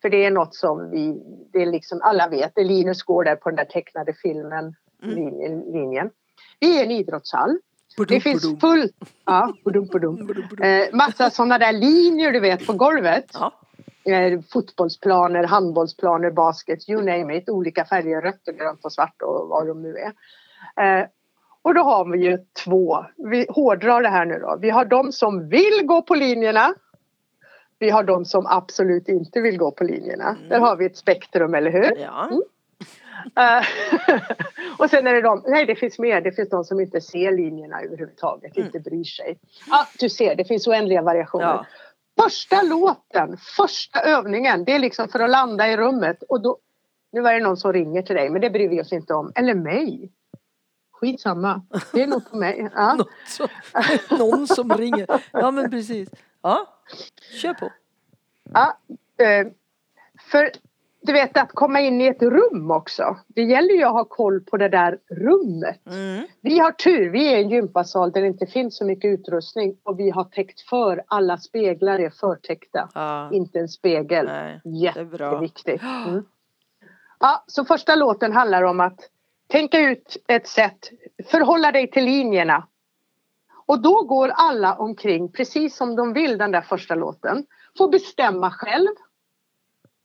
[0.02, 3.48] För det är något som vi, det är liksom alla vet, Linus går där på
[3.50, 5.14] den där tecknade filmen, Mm.
[5.16, 5.60] linjen.
[5.60, 6.10] linjen.
[6.60, 7.58] Vi är en idrottshall.
[8.08, 10.28] Det finns fullt, ja, badum, badum.
[10.62, 13.30] Eh, massa sådana där linjer du vet på golvet.
[13.32, 13.52] Ja.
[14.12, 17.48] Eh, fotbollsplaner, handbollsplaner, basket, you name it.
[17.48, 20.12] Olika färger, rött och grönt och svart och vad de nu är.
[20.84, 21.06] Eh,
[21.62, 23.04] och då har vi ju två.
[23.16, 24.58] Vi hårdrar det här nu då.
[24.60, 26.74] Vi har de som vill gå på linjerna.
[27.78, 30.28] Vi har de som absolut inte vill gå på linjerna.
[30.28, 30.48] Mm.
[30.48, 31.98] Där har vi ett spektrum, eller hur?
[31.98, 32.28] Ja.
[32.30, 32.38] Eh,
[34.78, 37.32] och sen är det de, nej det finns mer, det finns de som inte ser
[37.32, 38.66] linjerna överhuvudtaget, Mm.
[38.66, 39.38] inte bryr sig.
[39.66, 41.44] Ja, du ser, det finns oändliga variationer.
[41.44, 41.66] Ja.
[42.24, 46.58] Första låten, första övningen, det är liksom för att landa i rummet och då,
[47.12, 49.32] nu var det någon som ringer till dig men det bryr vi oss inte om,
[49.34, 50.12] eller mig.
[50.92, 52.70] Skitsamma, det är nog på mig.
[52.74, 52.94] Ja.
[52.94, 53.48] Någon, som,
[54.18, 55.06] någon som ringer.
[55.32, 56.08] Ja men precis.
[56.42, 56.66] Ja,
[57.42, 57.72] kör på.
[58.52, 58.78] Ja,
[59.24, 59.46] eh,
[60.30, 60.50] för
[61.02, 63.16] du vet att komma in i ett rum också.
[63.26, 65.86] Det gäller ju att ha koll på det där rummet.
[65.86, 66.26] Mm.
[66.40, 70.00] Vi har tur, vi är en gympasal där det inte finns så mycket utrustning och
[70.00, 72.88] vi har täckt för, alla speglar är förtäckta.
[72.94, 73.30] Ja.
[73.32, 74.26] Inte en spegel.
[74.26, 74.60] Nej.
[74.64, 75.82] Jätteviktigt.
[75.82, 76.24] Mm.
[77.20, 79.00] Ja, så första låten handlar om att
[79.48, 80.90] tänka ut ett sätt,
[81.30, 82.66] förhålla dig till linjerna.
[83.66, 87.46] Och då går alla omkring precis som de vill den där första låten.
[87.78, 88.88] Får bestämma själv.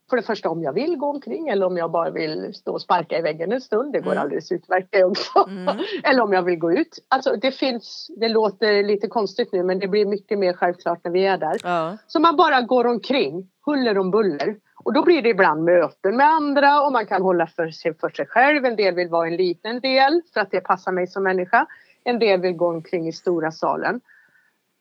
[0.09, 2.81] För det första om jag vill gå omkring eller om jag bara vill stå och
[2.81, 3.93] sparka i väggen en stund.
[3.93, 4.21] Det går Mm.
[4.23, 5.47] alldeles utmärkt det också.
[5.49, 5.75] Mm.
[6.03, 6.99] Eller om jag vill gå ut.
[7.07, 11.11] Alltså det finns, det låter lite konstigt nu men det blir mycket mer självklart när
[11.11, 11.57] vi är där.
[11.63, 11.97] Ja.
[12.07, 14.55] Så man bara går omkring, huller om buller.
[14.83, 18.09] Och då blir det ibland möten med andra och man kan hålla för sig, för
[18.09, 18.65] sig själv.
[18.65, 21.65] En del vill vara en liten del för att det passar mig som människa.
[22.03, 24.01] En del vill gå omkring i stora salen.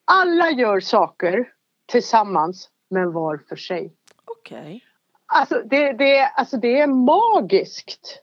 [0.05, 1.49] Alla gör saker
[1.87, 3.93] tillsammans men var för sig.
[4.25, 4.85] Okej.
[5.27, 8.23] Alltså det, det, alltså det är magiskt.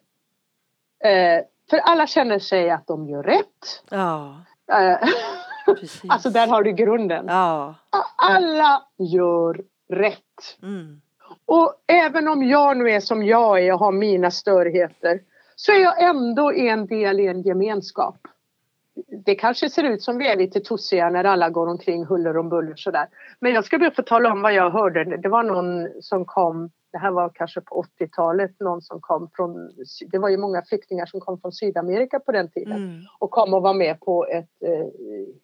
[1.04, 3.84] Eh, för alla känner sig att de gör rätt.
[3.90, 4.36] Ja,
[4.72, 5.10] Eh,
[6.10, 7.26] alltså där har du grunden.
[7.28, 7.76] Ja.
[8.16, 10.58] Alla gör rätt.
[10.62, 11.02] Mm.
[11.46, 15.20] Och även om jag nu är som jag är och har mina störigheter
[15.56, 18.18] så är jag ändå en del i en gemenskap.
[19.26, 22.50] Det kanske ser ut som vi är lite tossiga när alla går omkring huller om
[22.50, 23.08] buller sådär.
[23.40, 25.18] Men jag ska be att få tala om vad jag hörde.
[25.18, 29.72] Det var någon som kom, det här var kanske på 80-talet, någon som kom från,
[30.12, 33.02] det var ju många flyktingar som kom från Sydamerika på den tiden Mm.
[33.20, 34.88] och kom och var med på ett eh,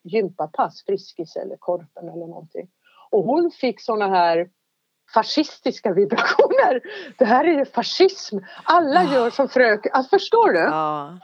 [0.03, 2.69] gympapass, Friskis eller Korpen eller någonting.
[3.09, 4.49] Och hon fick såna här
[5.13, 6.81] fascistiska vibrationer.
[7.17, 8.37] Det här är ju fascism.
[8.63, 9.13] Alla Ah.
[9.13, 9.91] gör som fröken.
[9.93, 10.59] Alltså, förstår du?
[10.59, 11.19] Ja.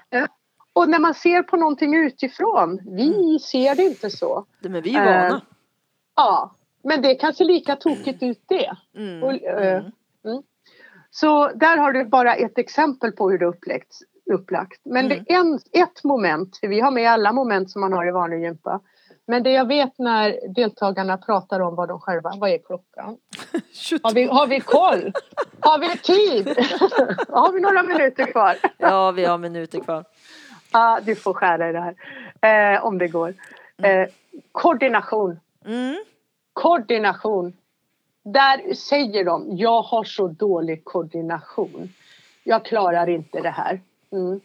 [0.73, 2.79] Och när man ser på någonting utifrån.
[2.85, 4.45] Vi ser det inte så.
[4.59, 5.27] Men vi är vana.
[5.35, 5.41] Eh,
[6.15, 8.71] Ja, men det är kanske lika tokigt ut det.
[8.95, 9.23] Mm.
[9.23, 9.83] och, eh,
[10.25, 10.43] Mm.
[11.11, 13.53] Så där har du bara ett exempel på hur det är
[14.33, 14.81] upplagt.
[14.85, 15.23] Men Mm.
[15.27, 18.11] det är en, ett moment, för vi har med alla moment som man har i
[18.11, 18.79] vanlig gympa.
[19.27, 23.17] Men det jag vet när deltagarna pratar om vad de själva, vad är klockan?
[23.73, 24.07] 22.
[24.07, 25.11] Har vi, har vi koll?
[25.59, 26.47] Har vi tid?
[27.29, 28.55] har vi några minuter kvar?
[28.77, 30.05] Ja, vi har minuter kvar.
[30.71, 31.93] Ja, du får skära i det
[32.41, 32.75] här.
[32.75, 33.33] Eh, om det går.
[33.83, 34.07] Eh,
[34.51, 35.39] koordination.
[35.65, 35.95] Mm.
[36.53, 37.53] Koordination.
[38.25, 41.89] Där säger de, jag har så dålig koordination.
[42.43, 43.81] Jag klarar inte det här.
[44.11, 44.41] Mm.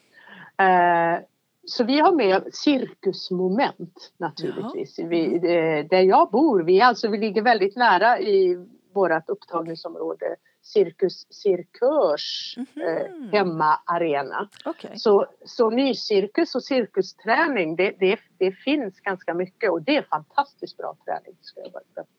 [0.56, 1.22] Eh,
[1.64, 4.98] så vi har med cirkusmoment naturligtvis.
[4.98, 11.26] Vi, eh, där jag bor, vi, alltså, vi ligger väldigt nära i vårt upptagningsområde Cirkus
[11.30, 13.04] Cirkörs mm -hmm.
[13.04, 14.48] eh, hemmaarena.
[14.64, 14.96] Okay.
[14.96, 20.76] Så, så nycirkus och cirkusträning det, det, det, finns ganska mycket och det är fantastiskt
[20.76, 21.38] bra träning.
[21.40, 21.72] Ska jag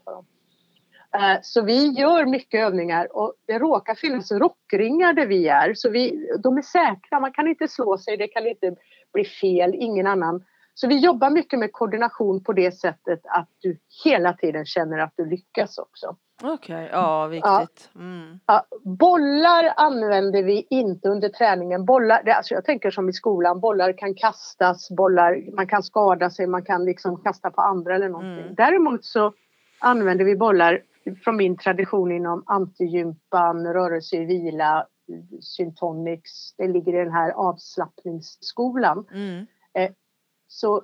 [0.06, 0.26] bara om.
[1.16, 5.90] Eh, så vi gör mycket övningar och det råkar finnas rockringar där vi är så
[5.90, 8.76] vi, de är säkra, man kan inte slå sig, det kan inte
[9.14, 10.44] bli fel, ingen annan.
[10.74, 15.14] Så vi jobbar mycket med koordination på det sättet att du hela tiden känner att
[15.16, 16.16] du lyckas också.
[16.44, 16.90] Okej, okay.
[16.92, 17.90] ja viktigt.
[17.96, 18.40] Mm.
[18.46, 21.86] Ja, bollar använder vi inte under träningen.
[21.86, 26.48] Bollar, alltså jag tänker som i skolan, bollar kan kastas, bollar, man kan skada sig,
[26.48, 28.44] man kan liksom kasta på andra eller någonting.
[28.44, 28.56] Mm.
[28.56, 29.34] Däremot så
[29.80, 30.82] använder vi bollar
[31.24, 34.88] från min tradition inom antigympan, rörelse i vila,
[35.42, 39.06] syntonics, det ligger i den här avslappningsskolan.
[39.12, 39.46] Mm.
[39.74, 39.92] Eh,
[40.48, 40.82] så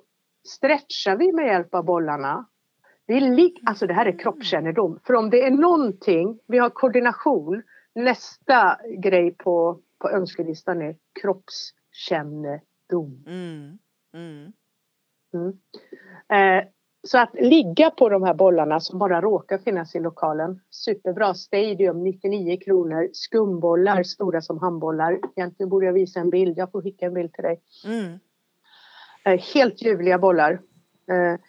[0.47, 2.45] stretchar vi med hjälp av bollarna.
[3.05, 3.21] Vi
[3.65, 4.99] alltså det här är kroppskännedom.
[5.03, 7.63] För om det är någonting, vi har koordination.
[7.95, 13.23] Nästa grej på, på önskelistan är kroppskännedom.
[13.27, 13.77] Mm.
[14.13, 14.53] Mm.
[15.33, 15.59] Mm.
[16.29, 16.67] Eh,
[17.07, 20.59] så att ligga på de här bollarna som bara råkar finnas i lokalen.
[20.71, 21.33] Superbra.
[21.33, 23.09] Stadium 99 kronor.
[23.13, 25.19] Skumbollar stora som handbollar.
[25.35, 26.57] Egentligen borde jag visa en bild.
[26.57, 27.61] Jag får skicka en bild till dig.
[27.85, 28.19] Mm.
[29.23, 30.51] Eh, helt ljuvliga bollar.
[31.11, 31.39] Eh,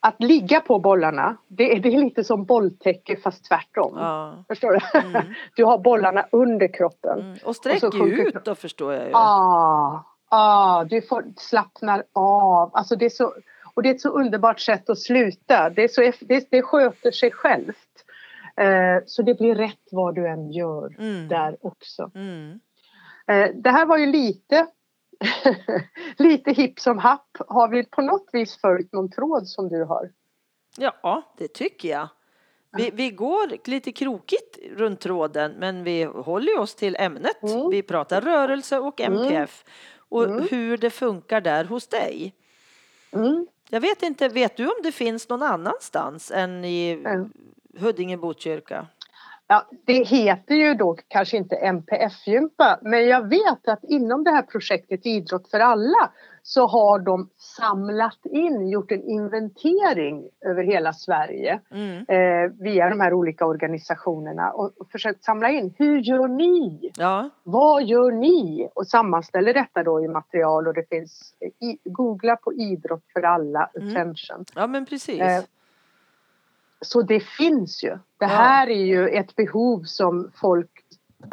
[0.00, 3.94] att ligga på bollarna, det är, det är lite som bolltäcke fast tvärtom.
[3.96, 4.44] Ja.
[4.48, 4.98] Förstår du?
[4.98, 5.22] Mm.
[5.56, 7.20] Du har bollarna under kroppen.
[7.20, 7.38] Mm.
[7.44, 9.10] Och sträcker och ut då förstår jag ju.
[9.10, 12.70] Ja, ah, ah, du får slappnar av.
[12.72, 13.34] Alltså det är så
[13.74, 15.70] och det är ett så underbart sätt att sluta.
[15.70, 18.04] Det, är så, det, det sköter sig självt.
[18.56, 21.28] Eh, så det blir rätt vad du än gör mm.
[21.28, 22.10] där också.
[22.14, 22.60] Mm.
[23.26, 24.66] Eh, det här var ju lite
[26.16, 27.36] lite hipp som happ.
[27.48, 30.10] Har vi på något vis följt någon tråd som du har?
[30.78, 32.08] Ja, det tycker jag.
[32.76, 37.42] Vi, vi går lite krokigt runt tråden men vi håller oss till ämnet.
[37.42, 37.70] Mm.
[37.70, 39.74] Vi pratar rörelse och MPF mm.
[40.08, 40.46] och mm.
[40.50, 42.34] hur det funkar där hos dig.
[43.12, 43.46] Mm.
[43.74, 47.32] Jag vet inte, vet du om det finns någon annanstans än i mm.
[47.78, 48.86] Huddinge Botkyrka?
[49.46, 54.42] Ja, det heter ju då kanske inte MPF-gympa men jag vet att inom det här
[54.42, 56.10] projektet Idrott för alla
[56.46, 62.04] så har de samlat in, gjort en inventering över hela Sverige mm.
[62.08, 66.90] eh, via de här olika organisationerna och, och, försökt samla in hur gör ni?
[66.96, 67.30] Ja.
[67.42, 68.68] Vad gör ni?
[68.74, 73.70] Och sammanställer detta då i material och det finns i, googla på idrott för alla,
[73.74, 73.88] mm.
[73.88, 74.44] attention.
[74.54, 75.20] Ja men precis.
[75.20, 75.42] Eh,
[76.80, 77.98] så det finns ju.
[78.18, 80.70] Det här är ju ett behov som folk...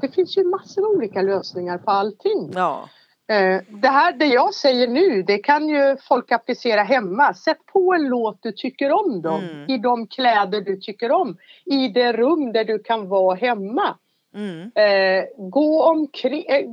[0.01, 2.51] Det finns ju massor av olika lösningar på allting.
[2.53, 2.89] Ja.
[3.31, 7.33] Eh, det här det jag säger nu det kan ju folk applicera hemma.
[7.33, 9.69] Sätt på en låt du tycker om dem mm.
[9.69, 11.37] i de kläder du tycker om.
[11.65, 13.97] I det rum där du kan vara hemma.
[14.33, 14.71] Mm.
[14.75, 16.65] Eh, gå omkring eh,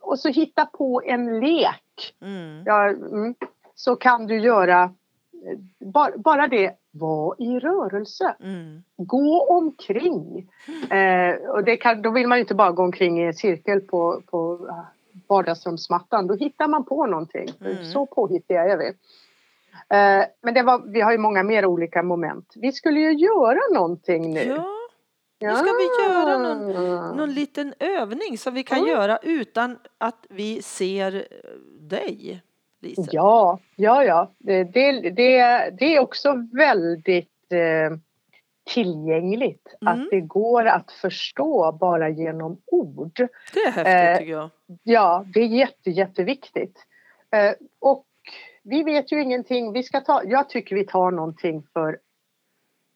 [0.00, 2.14] och så hitta på en lek.
[2.22, 2.62] Mm.
[2.66, 3.34] Ja, mm.
[3.74, 8.34] så kan du göra eh, bara, bara det var i rörelse.
[8.40, 8.82] Mm.
[8.96, 10.50] Gå omkring.
[10.90, 13.80] Eh, och det kan, då vill man ju inte bara gå omkring i en cirkel
[13.80, 14.68] på, på
[15.28, 16.26] vardagsrumsmattan.
[16.26, 17.48] Då hittar man på någonting.
[17.60, 17.84] Mm.
[17.84, 18.86] Så påhittiga är vi.
[19.88, 22.52] Eh, men det var, vi har ju många mer olika moment.
[22.56, 24.44] Vi skulle ju göra någonting nu.
[24.44, 24.70] Ja.
[25.40, 28.90] Nu ska vi göra någon, någon liten övning som vi kan mm.
[28.90, 31.26] göra utan att vi ser
[31.80, 32.42] dig.
[32.82, 33.02] Lisa.
[33.10, 34.32] Ja, ja, ja.
[34.38, 37.98] Det, det, det, det är också väldigt eh,
[38.64, 39.74] tillgängligt.
[39.80, 39.94] Mm.
[39.94, 43.28] Att det går att förstå bara genom ord.
[43.54, 44.50] Det är häftigt eh, tycker jag.
[44.82, 46.78] Ja, det är jätte, jätteviktigt.
[47.30, 48.06] Eh, och
[48.62, 49.72] vi vet ju ingenting.
[49.72, 51.98] Vi ska ta, jag tycker vi tar någonting för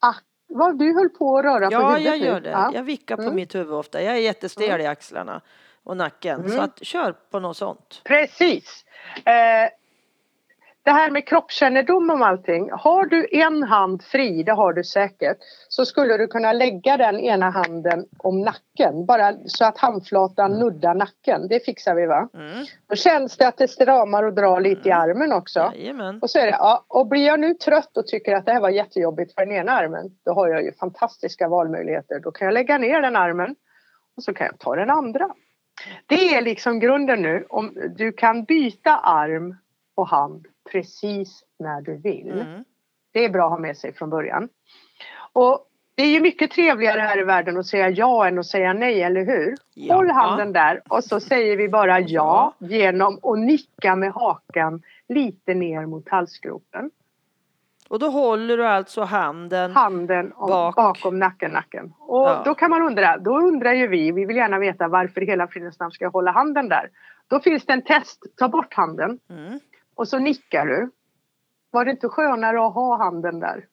[0.01, 2.51] att vad, du höll på att röra ja, på huvudet Ja, jag gör det.
[2.51, 2.71] Ja.
[2.75, 3.35] Jag vickar på mm.
[3.35, 4.03] mitt huvud ofta.
[4.03, 4.81] Jag är jättestel mm.
[4.81, 5.41] i axlarna
[5.83, 6.41] och nacken.
[6.41, 6.51] Mm.
[6.51, 8.01] Så att, kör på något sånt.
[8.05, 8.85] Precis.
[9.25, 9.69] Eh,
[10.89, 12.71] det här med kroppskännedom om allting.
[12.73, 15.37] Har du en hand fri, det har du säkert,
[15.69, 19.07] så skulle du kunna lägga den ena handen om nacken.
[19.07, 20.59] Bara så att handflatan mm.
[20.59, 21.49] nuddar nacken.
[21.49, 22.29] Det fixar vi va?
[22.35, 22.65] Mm.
[22.89, 24.89] Då känns det att det stramar och drar lite mm.
[24.89, 25.73] i armen också.
[25.75, 26.19] Jajamän.
[26.23, 28.61] Och så är det, ja, och blir jag nu trött och tycker att det här
[28.61, 32.21] var jättejobbigt för den ena armen, då har jag ju fantastiska valmöjligheter.
[32.21, 33.57] Då kan jag lägga ner den armen
[34.17, 35.29] och så kan jag ta den andra.
[36.07, 37.47] Det är liksom grunden nu.
[37.49, 39.57] Om du kan byta arm
[39.95, 42.31] och hand precis när du vill.
[42.31, 42.65] Mm.
[43.13, 44.49] Det är bra att ha med sig från början.
[45.33, 48.73] Och det är ju mycket trevligare här i världen att säga ja än att säga
[48.73, 49.55] nej, eller hur?
[49.75, 49.95] Ja.
[49.95, 55.55] Håll handen där och så säger vi bara ja genom att nicka med hakan lite
[55.55, 56.91] ner mot halsgropen.
[57.89, 60.75] Och då håller du alltså handen Handen om, Bak.
[60.77, 61.93] bakom nacken, nacken.
[61.99, 62.43] Och Ja.
[62.45, 65.47] då kan man undra, då undrar ju vi, vi vill gärna veta varför i hela
[65.49, 66.91] fridens namn ska jag hålla handen där?
[67.29, 69.61] Då finns det en test, ta bort handen Mm
[69.99, 70.91] och så nickar du.
[71.71, 73.67] Var det inte skönare att ha handen där?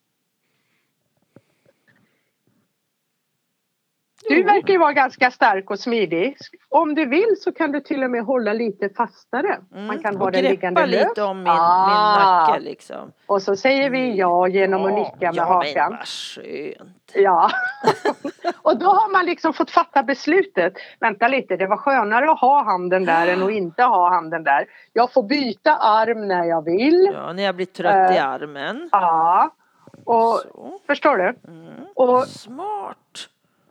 [4.29, 4.45] Du Jo.
[4.45, 6.37] verkar ju vara ganska stark och smidig.
[6.69, 9.59] Om du vill så kan du till och med hålla lite fastare.
[9.73, 9.87] Mm.
[9.87, 11.07] Man kan ha den liggande löst.
[11.09, 11.87] lite om min, Ah.
[11.87, 13.11] min nacke liksom.
[13.27, 15.89] Och så säger vi ja genom att nicka med ja, hakan.
[15.91, 17.11] men vad skönt.
[17.13, 17.49] Ja.
[18.61, 20.73] och då har man liksom fått fatta beslutet.
[20.99, 24.65] Vänta lite, det var skönare att ha handen där än att inte ha handen där.
[24.93, 27.09] Jag får byta arm när jag vill.
[27.13, 28.27] Ja, när jag blir trött i Eh.
[28.27, 28.89] armen.
[28.91, 29.49] Ja.
[30.05, 30.79] Och Så.
[30.87, 31.35] förstår du?
[31.47, 31.73] Mm.
[31.95, 32.97] Och, Smart.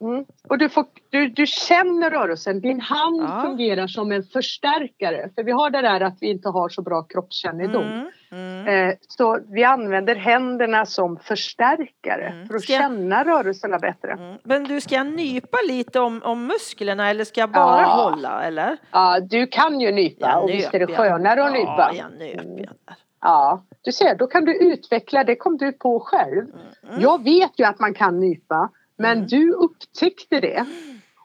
[0.04, 2.60] Mm, och du, får, du, du känner rörelsen.
[2.60, 3.42] Din hand Ja.
[3.44, 5.30] fungerar som en förstärkare.
[5.34, 7.82] För vi har det där att vi inte har så bra kroppskännedom.
[7.84, 8.08] Mm.
[8.32, 8.88] Mm.
[8.88, 12.48] Eh, Så vi använder händerna som förstärkare Mm.
[12.48, 14.12] för att jag- känna rörelserna bättre.
[14.12, 14.38] Mm.
[14.44, 17.88] Men du, ska jag nypa lite om, om musklerna eller ska jag bara Ja.
[18.10, 18.76] hålla eller?
[18.90, 21.58] Ja, du kan ju nypa Jag och visst är det nöp, skönare att ja.
[21.58, 21.90] nypa.
[21.94, 22.94] Ja, jag nöp jag.
[23.20, 26.44] Ja, du ser, då kan du utveckla, det kom du på själv.
[26.88, 27.00] Mm.
[27.00, 29.26] Jag vet ju att man kan nypa, men Mm.
[29.28, 30.66] du upptäckte det.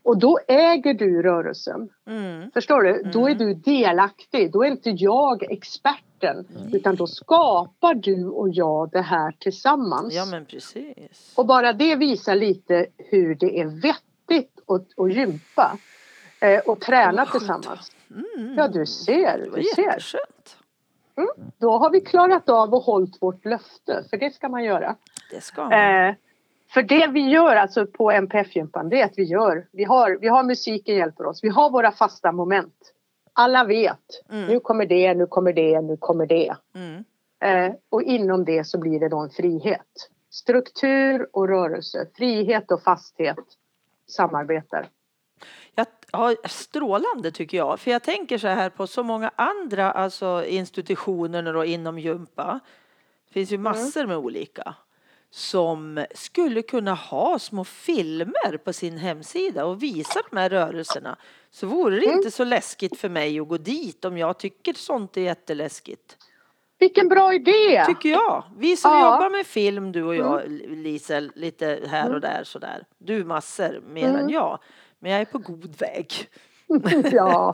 [0.03, 1.89] Och då äger du rörelsen.
[2.07, 2.51] Mm.
[2.51, 3.03] Förstår du?
[3.13, 3.37] Då är Mm.
[3.47, 4.51] du delaktig.
[4.51, 6.47] Då är inte jag experten.
[6.73, 10.13] Utan då skapar du och jag det här tillsammans.
[10.13, 11.33] Ja, men precis.
[11.35, 15.77] Och bara det visar lite hur det är vettigt att, att gympa.
[16.41, 17.31] Eh, och träna skönt.
[17.31, 17.91] tillsammans.
[18.37, 18.55] Mm.
[18.57, 19.49] Ja, du ser.
[19.55, 19.81] Du ser.
[19.83, 20.55] jätteskönt.
[21.57, 24.95] Då har vi klarat av och hållit vårt löfte, för det ska man göra.
[25.31, 25.73] Det ska man.
[25.73, 26.15] Eh,
[26.73, 30.27] för det vi gör alltså på MPF-gympan, det är att vi gör, vi har, vi
[30.27, 32.93] har musiken hjälper oss, vi har våra fasta moment.
[33.33, 34.45] Alla vet, Mm.
[34.47, 36.55] nu kommer det, nu kommer det, nu kommer det.
[36.75, 37.03] Mm.
[37.41, 40.09] Eh, och inom det så blir det då en frihet.
[40.31, 43.37] Struktur och rörelse, frihet och fasthet
[44.07, 44.87] samarbetar.
[45.75, 47.79] Jag, ja, strålande tycker jag.
[47.79, 52.59] För jag tänker så här på så många andra alltså, institutioner då, inom gympa.
[53.27, 53.63] Det finns ju Mm.
[53.63, 54.75] massor med olika.
[55.31, 61.17] Som skulle kunna ha små filmer på sin hemsida och visa de här rörelserna.
[61.51, 62.17] Så vore det Mm.
[62.17, 66.17] inte så läskigt för mig att gå dit om jag tycker sånt är jätteläskigt.
[66.79, 67.85] Vilken bra idé!
[67.85, 68.43] Tycker jag.
[68.57, 68.99] Vi som Ja.
[69.13, 72.83] jobbar med film, du och jag Lisel, lite här och där sådär.
[72.97, 74.15] Du massor mer Mm.
[74.21, 74.59] än jag.
[74.99, 76.13] Men jag är på god väg.
[77.11, 77.53] ja.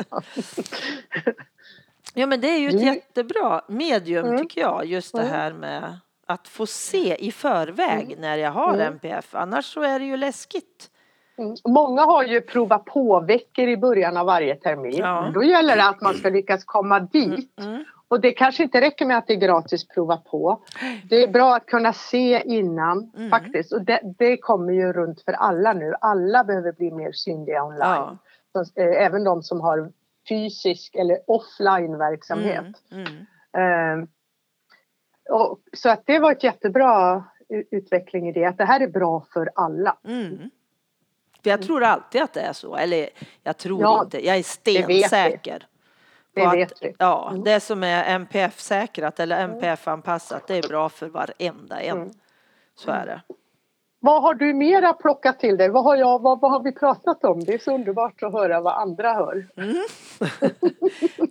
[2.14, 4.38] Ja men det är ju ett Du- jättebra medium Mm.
[4.42, 4.86] tycker jag.
[4.86, 5.32] Just det Mm.
[5.34, 8.88] här med att få se i förväg när jag har Mm.
[8.88, 9.36] MPF.
[9.36, 10.90] Annars så är det ju läskigt.
[11.38, 11.56] Mm.
[11.68, 14.96] Många har ju prova på veckor i början av varje termin.
[14.98, 15.32] Ja.
[15.34, 17.60] Då gäller det att man ska lyckas komma dit.
[17.60, 17.84] Mm.
[18.08, 20.62] Och det kanske inte räcker med att det är gratis prova på.
[21.10, 23.30] Det är bra att kunna se innan Mm.
[23.30, 23.74] faktiskt.
[23.74, 25.94] Och det, det kommer ju runt för alla nu.
[26.02, 27.80] Alla behöver bli mer synliga online.
[27.82, 28.18] Ja.
[28.52, 29.92] Så, eh, även de som har
[30.30, 32.66] fysisk eller offline verksamhet.
[32.92, 33.06] Mm.
[33.58, 34.08] Mm.
[35.30, 37.24] Och, så att det var ett jättebra
[37.72, 38.46] utveckling i det.
[38.46, 39.98] Att det här är bra för alla.
[40.08, 40.38] Mm.
[41.44, 42.76] För jag tror alltid att det är så.
[42.76, 43.10] Eller
[43.44, 44.26] jag tror Ja, inte.
[44.26, 45.00] Jag är det vet vi.
[45.04, 45.68] stensäker.
[46.34, 46.96] Det vet att, vi.
[47.00, 47.44] Ja, Mm.
[47.44, 51.98] det som är MPF-säkrat eller MPF-anpassat det är bra för varenda en.
[51.98, 52.10] Mm.
[52.76, 53.22] Så är det.
[54.00, 55.70] Vad har du mera plockat till dig?
[55.70, 57.44] Vad har, jag, vad, vad har vi pratat om?
[57.44, 59.48] Det är så underbart att höra vad andra hör.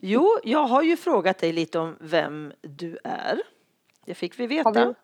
[0.01, 3.41] Jo, jag har ju frågat dig lite om vem du är.
[4.07, 4.69] Det fick vi veta.
[4.69, 4.95] Har vi,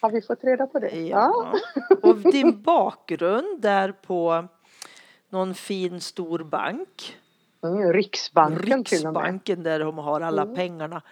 [0.00, 1.00] har vi fått reda på det?
[1.00, 1.52] Ja.
[2.02, 4.44] Och din bakgrund där på
[5.28, 7.16] någon fin stor bank.
[7.62, 8.64] Mm, Riksbanken och.
[8.64, 10.54] Riksbanken där de har alla Mm.
[10.54, 11.02] pengarna.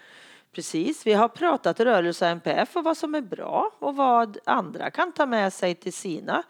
[0.52, 5.12] Precis, vi har pratat rörelse MPF och vad som är bra och vad andra kan
[5.12, 6.42] ta med sig till sina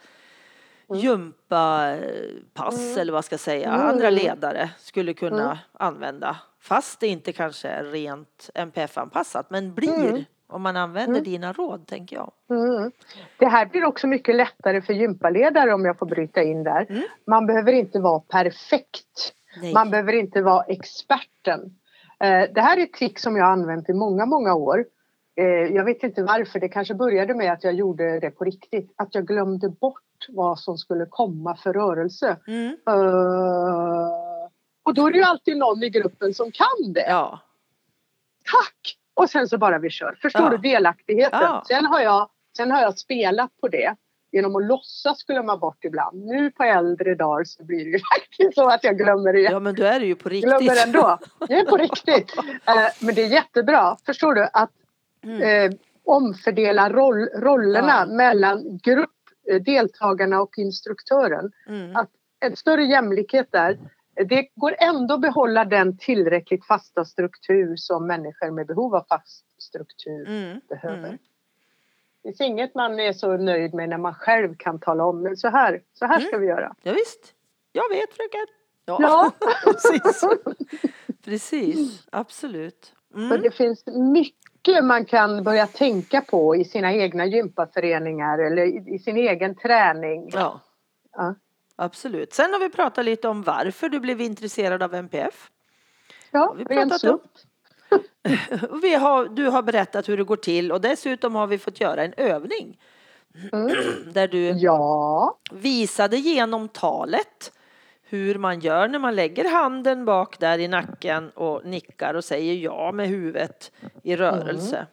[0.95, 2.99] gympapass Mm.
[2.99, 3.87] eller vad ska jag säga, Mm.
[3.87, 5.57] andra ledare skulle kunna Mm.
[5.73, 6.37] använda.
[6.61, 10.25] Fast det inte kanske är rent MPF-anpassat men blir Mm.
[10.49, 11.25] Om man använder Mm.
[11.25, 12.33] dina råd tänker jag.
[12.51, 12.93] Mm.
[13.39, 16.87] Det här blir också mycket lättare för gympaledare om jag får bryta in där.
[16.91, 17.03] Mm.
[17.27, 19.33] Man behöver inte vara perfekt.
[19.61, 19.75] Nej.
[19.75, 21.61] Man behöver inte vara experten.
[22.21, 24.85] Eh, Det här är ett trick som jag har använt i många, många år.
[25.37, 26.61] Eh, Jag vet inte varför.
[26.61, 28.93] Det kanske började med att jag gjorde det på riktigt.
[28.97, 32.37] Att jag glömde bort vad som skulle komma för rörelse.
[32.47, 32.77] Mm.
[32.89, 34.09] Eh,
[34.83, 37.07] Och då är det ju alltid någon i gruppen som kan det.
[37.09, 37.41] Ja.
[38.53, 38.97] Tack!
[39.17, 40.19] Och sen så bara vi kör.
[40.23, 40.51] Förstår Ja.
[40.51, 41.39] du delaktigheten?
[41.43, 41.63] Ja.
[41.69, 43.95] Sen, har jag, sen har jag spelat på det.
[44.33, 46.25] genom att låtsas glömma bort ibland.
[46.25, 49.53] Nu på äldre dagar så blir det ju faktiskt så att jag glömmer igen.
[49.53, 50.51] Ja men du är det ju på riktigt.
[50.51, 51.19] Glömmer ändå.
[51.49, 52.33] Jag är på riktigt.
[52.69, 54.71] Eh, men det är jättebra, förstår du, att
[55.25, 55.43] Mm.
[55.73, 58.15] eh, omfördela roll, rollerna Ja.
[58.15, 59.11] mellan grupp,
[59.51, 61.53] eh, deltagarna och instruktören.
[61.69, 61.97] Mm.
[61.97, 62.11] Att
[62.41, 63.79] en större jämlikhet där.
[64.29, 69.45] Det går ändå att behålla den tillräckligt fasta struktur som människor med behov av fast
[69.63, 70.61] struktur Mm.
[70.69, 70.99] behöver.
[71.09, 71.19] Mm.
[72.23, 75.37] Det finns inget man är så nöjd med när man själv kan tala om men
[75.37, 76.75] så här, så här ska vi göra.
[76.83, 77.35] Ja, visst.
[77.73, 78.47] Jag vet fröken.
[78.85, 79.33] Ja, Ja.
[79.65, 80.25] precis.
[81.25, 82.93] Precis, absolut.
[83.15, 83.43] Mm.
[83.43, 88.99] det finns mycket man kan börja tänka på i sina egna gympaföreningar eller i, i
[88.99, 90.31] sin egen träning.
[90.33, 90.61] Ja,
[91.13, 91.35] Ja.
[91.77, 92.35] Absolut.
[92.35, 95.51] Sen har vi pratat lite om varför du blev intresserad av MPF.
[96.31, 97.05] Ja, vi pratat.
[97.05, 97.21] Och
[98.83, 102.05] Vi har, du har berättat hur det går till och dessutom har vi fått göra
[102.05, 102.79] en övning
[103.53, 103.77] Mm.
[104.13, 107.53] där du Ja, visade genom talet
[108.09, 112.55] hur man gör när man lägger handen bak där i nacken och nickar och säger
[112.55, 113.73] ja med huvudet
[114.03, 114.87] i rörelse.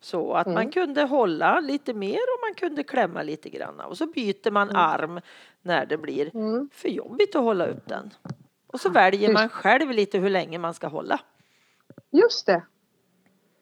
[0.00, 0.70] Så att man Mm.
[0.72, 3.80] kunde hålla lite mer och man kunde klämma lite grann.
[3.80, 5.20] Och så byter man arm
[5.62, 6.68] när det blir Mm.
[6.72, 8.10] för jobbigt att hålla upp den.
[8.66, 11.20] Och så väljer man själv lite hur länge man ska hålla.
[12.10, 12.62] just det.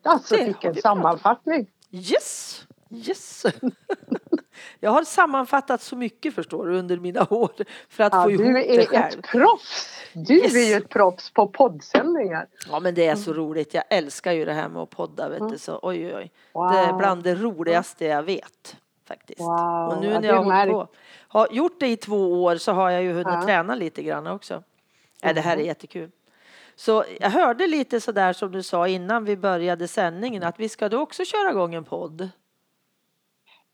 [0.05, 1.71] Alltså Det vilken vi sammanfattning.
[1.91, 2.67] Yes!
[2.91, 3.47] Yes!
[4.81, 7.51] Jag har sammanfattat så mycket förstår du under mina år
[7.89, 9.19] för att Ja, få ihop du det är själv.
[9.19, 9.93] ett proffs.
[10.13, 10.55] Du Yes.
[10.55, 12.47] är ju ett proffs på poddsändningar.
[12.71, 13.75] Ja men det är så roligt.
[13.75, 15.59] Jag älskar ju det här med att podda vet du.
[15.59, 16.31] Så oj oj oj.
[16.53, 16.73] Wow.
[16.73, 18.77] Det är bland det roligaste jag vet.
[19.09, 19.41] Faktiskt.
[19.41, 20.89] Wow, Och nu när jag har på.
[21.29, 23.43] Har gjort det i två år så har jag ju hunnit Ja.
[23.45, 24.63] träna lite grann också.
[25.23, 26.11] Ja, det här är jättekul.
[26.77, 30.89] Så jag hörde lite sådär som du sa innan vi började sändningen att vi ska
[30.89, 32.29] du också köra igång en podd?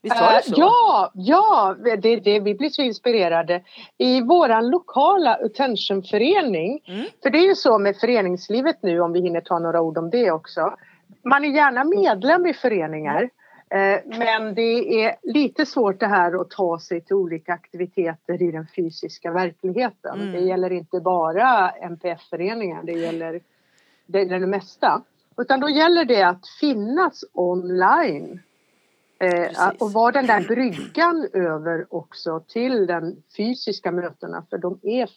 [0.03, 0.55] Visst var det Eh, så?
[0.57, 3.63] ja, ja det, det, vi blir så inspirerade.
[3.99, 7.07] I våran lokala Attentionförening, Mm.
[7.23, 10.11] för det är ju så med föreningslivet nu om vi hinner ta några ord om
[10.11, 10.75] det också.
[11.25, 13.31] Man är gärna medlem i föreningar
[13.71, 18.51] eh, men det är lite svårt det här att ta sig till olika aktiviteter i
[18.51, 20.21] den fysiska verkligheten.
[20.21, 20.33] Mm.
[20.33, 23.41] Det gäller inte bara MPF-föreningar, det gäller
[24.07, 25.03] det, det mesta.
[25.37, 28.41] Utan då gäller det att finnas online
[29.23, 35.11] Eh, och vara den där bryggan över också till den fysiska mötena för de är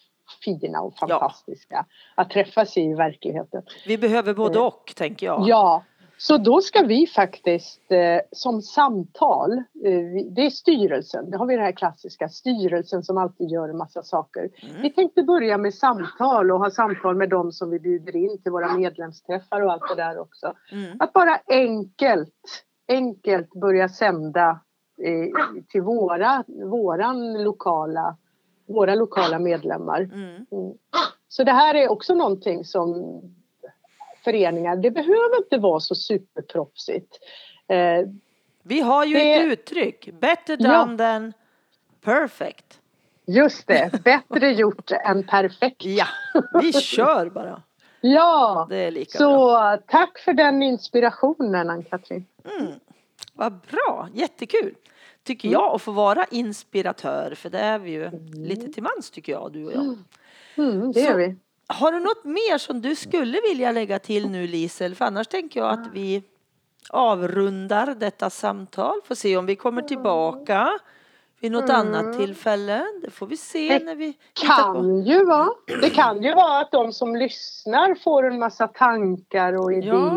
[0.44, 1.86] fina och fantastiska
[2.16, 3.64] att träffas i verkligheten.
[3.88, 5.44] Vi behöver både och tänker jag.
[5.48, 5.84] Ja,
[6.18, 11.56] så då ska vi faktiskt eh, som samtal, eh, det är styrelsen, det har vi
[11.56, 14.42] det här klassiska, styrelsen som alltid gör en massa saker.
[14.42, 14.82] Mm.
[14.82, 18.52] Vi tänkte börja med samtal och ha samtal med dem som vi bjuder in till
[18.52, 20.54] våra medlemsträffar och allt det där också.
[20.72, 20.98] Mm.
[21.00, 22.34] Att bara enkelt,
[22.88, 24.60] enkelt börja sända
[25.02, 28.18] eh, till våra, våran lokala,
[28.68, 30.02] våra lokala medlemmar.
[30.02, 30.46] Mm.
[30.52, 30.74] Mm.
[31.28, 33.22] Så det här är också någonting som
[34.24, 37.20] föreningar, det behöver inte vara så superproffsigt.
[37.68, 38.08] Eh,
[38.64, 40.10] Vi har ju Det- ett uttryck.
[40.20, 40.80] Better Ja.
[40.86, 41.34] done than
[42.04, 42.80] perfect.
[43.28, 45.86] just det, bättre gjort än perfekt.
[45.86, 46.06] Ja,
[46.62, 47.62] vi kör bara.
[48.02, 49.28] Ja, Det är lika bra.
[49.28, 52.26] så tack för den inspirationen Ann-Katrin.
[52.60, 52.72] Mm.
[53.34, 54.76] Vad bra, jättekul.
[55.24, 55.62] Tycker Mm.
[55.62, 59.52] jag att få vara inspiratör för det är vi ju lite till mans tycker jag
[59.54, 59.98] du och jag.
[60.58, 61.36] Mm, det Så- vi.
[61.68, 64.96] Har du något mer som du skulle vilja lägga till nu Lisel?
[64.96, 66.24] För annars tänker jag att vi
[66.90, 69.02] avrundar detta samtal.
[69.06, 70.80] Får se om vi kommer tillbaka
[71.40, 71.76] vid något Mm.
[71.76, 72.86] annat tillfälle.
[73.02, 75.50] Det får vi se Det när vi kan ju vara.
[75.82, 80.12] Det kan ju vara att de som lyssnar får en massa tankar och Ja.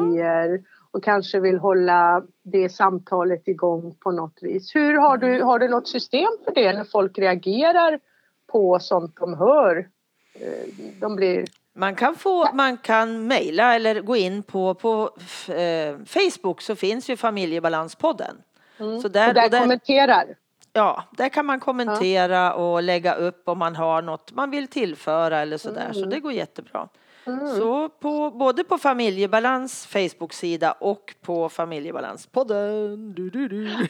[0.90, 4.74] Och kanske vill hålla det samtalet igång på något vis.
[4.74, 8.00] Hur har du, har du något system för det när folk reagerar
[8.46, 9.88] på sånt de hör?
[10.34, 10.68] Eh,
[11.00, 11.44] De blir...
[11.74, 15.10] Man kan, få, man kan mejla eller gå in på, på
[15.48, 18.36] eh, Facebook så finns ju familjebalanspodden.
[18.78, 19.00] Mm.
[19.00, 20.24] Så där, och där, och där- kommenterar.
[20.72, 25.38] Ja, där kan man kommentera och lägga upp om man har något man vill tillföra
[25.38, 25.92] eller sådär.
[25.92, 26.88] Så det går jättebra.
[27.28, 27.56] Mm.
[27.56, 33.14] Så på, både på Familjebalans Facebook-sida och på Familjebalanspodden.
[33.14, 33.68] Du, du, du.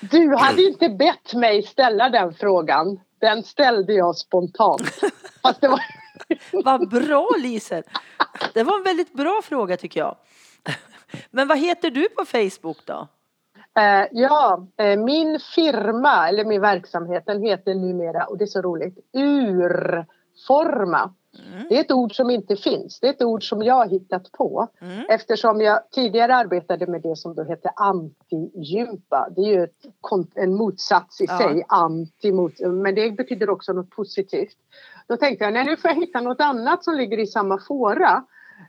[0.00, 3.00] Du hade inte bett mig ställa den frågan.
[3.18, 4.82] Den ställde jag spontant.
[5.42, 5.80] Fast det var...
[6.64, 7.82] Vad bra Lisel!
[8.54, 10.16] Det var en väldigt bra fråga tycker jag.
[11.30, 13.08] Men vad heter du på Facebook då?
[13.78, 18.62] Eh, ja, eh, min firma, eller min verksamhet, den heter numera, och det är så
[18.62, 21.14] roligt, Urforma.
[21.38, 21.66] Mm.
[21.68, 23.00] Det är ett ord som inte finns.
[23.00, 25.04] Det är ett ord som jag har hittat på mm.
[25.08, 29.28] eftersom jag tidigare arbetade med det som då heter antigympa.
[29.36, 29.86] Det är ju ett,
[30.34, 31.38] en motsats i ja.
[31.38, 34.56] sig, anti mot, men det betyder också något positivt.
[35.06, 38.24] Då tänkte jag, nej nu får jag hitta något annat som ligger i samma fåra.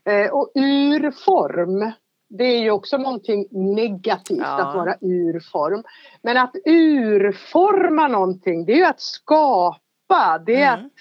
[0.05, 1.91] Eh, och ur form,
[2.30, 4.62] det är ju också någonting negativt ja.
[4.62, 5.84] att vara ur form.
[6.22, 10.38] Men att urforma någonting, det är ju att skapa.
[10.45, 10.86] Det är mm.
[10.86, 10.91] att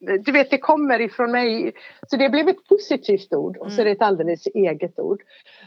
[0.00, 1.72] du vet, det kommer ifrån mig.
[2.08, 5.22] Så det blev ett positivt ord och så är det ett alldeles eget ord.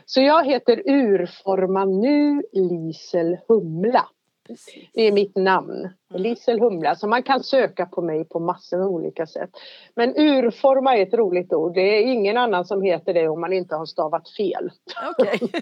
[0.06, 4.08] Så jag heter Urforma nu Lisel Humla.
[4.48, 4.90] Precis.
[4.94, 6.22] Det är mitt namn, mm.
[6.22, 6.96] Lisel Humla.
[6.96, 9.50] Så man kan söka på mig på massor med olika sätt.
[9.96, 11.74] Men urforma är ett roligt ord.
[11.74, 14.72] Det är ingen annan som heter det om man inte har stavat fel.
[15.18, 15.40] Okej.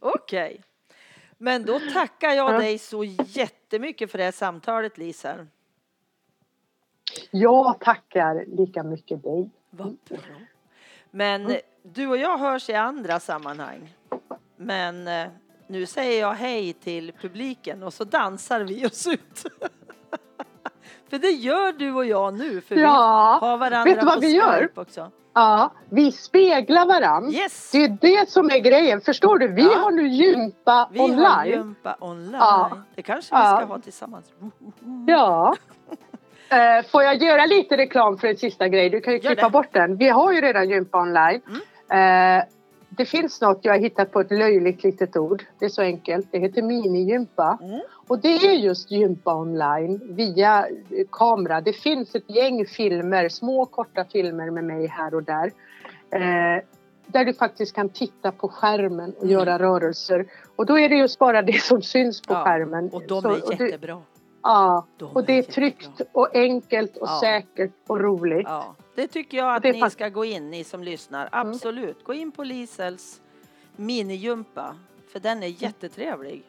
[0.00, 0.10] Okay.
[0.14, 0.58] okay.
[1.38, 2.58] Men då tackar jag ja.
[2.58, 5.46] dig så jättemycket för det här samtalet Lisel.
[7.30, 9.50] Jag tackar lika mycket dig.
[9.70, 10.18] Vad bra.
[11.10, 11.60] Men mm.
[11.82, 13.94] du och jag hörs i andra sammanhang.
[14.56, 15.26] Men eh,
[15.66, 19.44] nu säger jag hej till publiken och så dansar vi oss ut.
[21.10, 23.38] för det gör du och jag nu, för ja.
[23.40, 24.70] vi har varandra Vet du vad vi gör?
[24.74, 25.10] också.
[25.32, 27.30] Ja, vi speglar varandra.
[27.30, 27.70] Yes.
[27.72, 29.00] Det är det som är grejen.
[29.00, 29.48] Förstår du?
[29.48, 29.78] Vi ja.
[29.78, 31.18] har nu gympa vi online.
[31.18, 32.34] Vi har gympa online.
[32.34, 32.70] Ja.
[32.94, 34.32] Det kanske vi ska ha tillsammans.
[35.06, 35.54] Ja.
[36.52, 38.90] Uh, får jag göra lite reklam för en sista grej?
[38.90, 39.96] Du kan ju klippa bort den.
[39.96, 41.40] Vi har ju redan gympa online.
[41.90, 42.38] Mm.
[42.38, 42.44] Uh,
[42.88, 45.44] det finns något jag har hittat på ett löjligt litet ord.
[45.58, 46.26] Det är så enkelt.
[46.30, 47.58] Det heter minigympa.
[47.62, 47.80] Mm.
[48.08, 50.66] Och det är just gympa online via
[51.10, 51.60] kamera.
[51.60, 55.46] Det finns ett gäng filmer, små korta filmer med mig här och där.
[56.14, 56.62] Uh,
[57.06, 59.32] där du faktiskt kan titta på skärmen och mm.
[59.32, 60.26] göra rörelser.
[60.56, 62.90] Och då är det just bara det som syns på ja, skärmen.
[62.92, 64.02] Och de är så, jättebra.
[64.42, 67.20] Ja, och det är tryggt och enkelt och ja.
[67.20, 68.46] säkert och roligt.
[68.46, 68.74] Ja.
[68.94, 71.28] Det tycker jag att ni ska gå in i som lyssnar.
[71.32, 71.48] Mm.
[71.48, 71.96] Absolut.
[71.96, 72.04] Mm.
[72.04, 73.20] Gå in på Lisels
[73.76, 74.76] minigympa.
[75.12, 76.42] För den är jättetrevlig.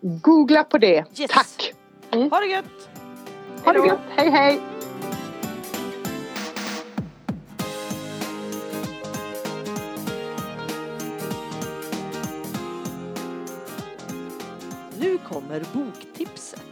[0.00, 1.20] Googla på det.
[1.20, 1.30] Yes.
[1.30, 1.74] Tack!
[2.10, 2.30] Mm.
[2.30, 2.88] Ha det gött!
[3.64, 4.00] Ha det gött.
[4.08, 4.60] Hej hej!
[14.98, 16.69] Nu kommer boktipset.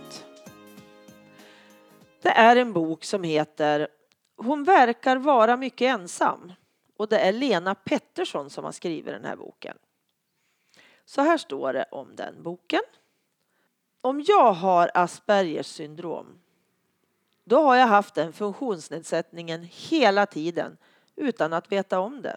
[2.39, 3.89] Det är en bok som heter
[4.37, 6.53] Hon verkar vara mycket ensam
[6.97, 9.77] och det är Lena Pettersson som har skrivit den här boken.
[11.05, 12.81] Så här står det om den boken.
[14.01, 16.41] Om jag har Aspergers syndrom
[17.45, 20.77] då har jag haft den funktionsnedsättningen hela tiden
[21.17, 22.37] utan att veta om det.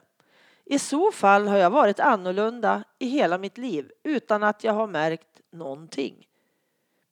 [0.66, 4.88] I så fall har jag varit annorlunda i hela mitt liv utan att jag har
[4.88, 6.28] märkt någonting.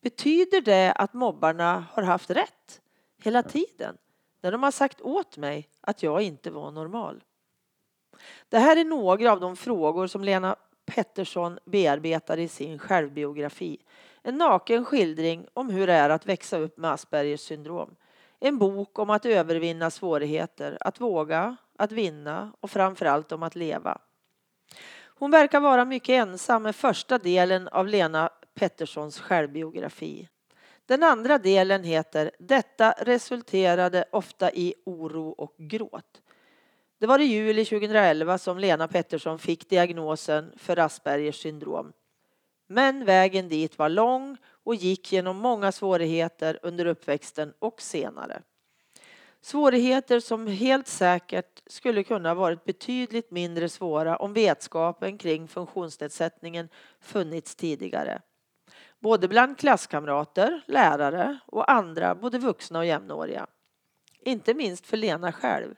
[0.02, 2.82] Betyder det att mobbarna har haft rätt
[3.18, 3.98] hela tiden
[4.42, 7.24] när de har sagt åt mig att jag inte var normal?
[8.50, 13.78] Det här är några av de frågor som Lena Pettersson bearbetar i sin självbiografi.
[14.22, 17.96] En naken skildring om hur det är att växa upp med Aspergers syndrom.
[18.40, 23.98] En bok om att övervinna svårigheter, att våga, att vinna och framförallt om att leva.
[25.20, 28.30] Hon verkar vara mycket ensam med första delen av Lena
[28.60, 30.28] Petterssons självbiografi.
[30.86, 36.22] Den andra delen heter Detta resulterade ofta i oro och gråt.
[37.00, 41.94] Det var i juli 2011 som Lena Pettersson fick diagnosen för Aspergers syndrom.
[42.68, 48.42] Men vägen dit var lång och gick genom många svårigheter under uppväxten och senare.
[49.42, 57.56] Svårigheter som helt säkert skulle kunna varit betydligt mindre svåra om vetskapen kring funktionsnedsättningen funnits
[57.56, 58.22] tidigare
[59.00, 63.48] både bland klasskamrater, lärare och andra, både vuxna och jämnåriga.
[64.22, 65.76] Inte minst för Lena själv.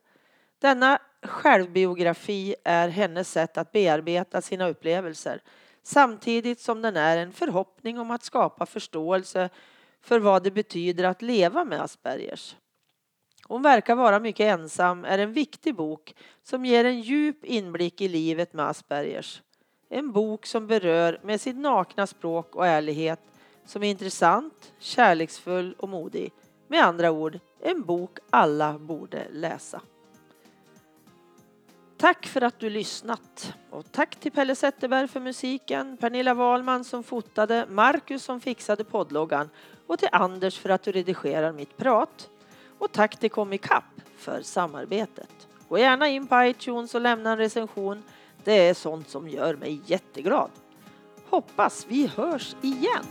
[0.59, 5.41] Denna självbiografi är hennes sätt att bearbeta sina upplevelser
[5.83, 9.49] samtidigt som den är en förhoppning om att skapa förståelse
[10.01, 12.55] för vad det betyder att leva med Aspergers.
[13.47, 18.07] Hon verkar vara mycket ensam är en viktig bok som ger en djup inblick i
[18.07, 19.41] livet med Aspergers.
[19.93, 23.19] En bok som berör med sitt nakna språk och ärlighet
[23.65, 26.33] som är intressant, kärleksfull och modig.
[26.67, 29.81] Med andra ord, en bok alla borde läsa.
[31.97, 37.03] Tack för att du lyssnat och tack till Pelle Zetterberg för musiken, Pernilla Wahlman som
[37.03, 39.49] fotade, Marcus som fixade poddloggan
[39.87, 42.29] och till Anders för att du redigerar mitt prat.
[42.79, 43.83] Och tack till Comicap
[44.17, 45.47] för samarbetet.
[45.69, 48.03] Gå gärna in på iTunes och lämna en recension
[48.43, 50.49] det är sånt som gör mig jätteglad.
[51.29, 53.05] Hoppas vi hörs igen.